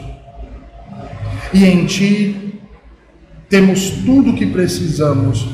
e 1.54 1.64
em 1.64 1.86
Ti 1.86 2.60
temos 3.48 3.88
tudo 4.04 4.32
o 4.32 4.34
que 4.34 4.44
precisamos 4.44 5.48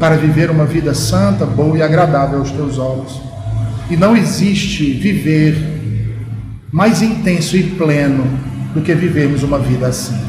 para 0.00 0.16
viver 0.16 0.50
uma 0.50 0.66
vida 0.66 0.92
santa, 0.94 1.46
boa 1.46 1.78
e 1.78 1.82
agradável 1.82 2.40
aos 2.40 2.50
teus 2.50 2.76
olhos. 2.76 3.20
E 3.88 3.96
não 3.96 4.16
existe 4.16 4.92
viver 4.94 5.75
mais 6.76 7.00
intenso 7.00 7.56
e 7.56 7.62
pleno 7.70 8.22
do 8.74 8.82
que 8.82 8.94
vivermos 8.94 9.42
uma 9.42 9.58
vida 9.58 9.86
assim. 9.86 10.20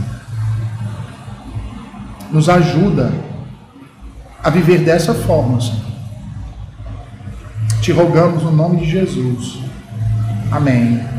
Nos 2.32 2.48
ajuda 2.48 3.12
a 4.41 4.50
viver 4.50 4.78
dessa 4.78 5.14
forma, 5.14 5.60
Senhor. 5.60 5.82
Te 7.82 7.91
rogamos 7.91 8.43
no 8.43 8.54
nome 8.54 8.78
de 8.78 8.89
Jesus. 8.89 9.60
Amém. 10.50 11.16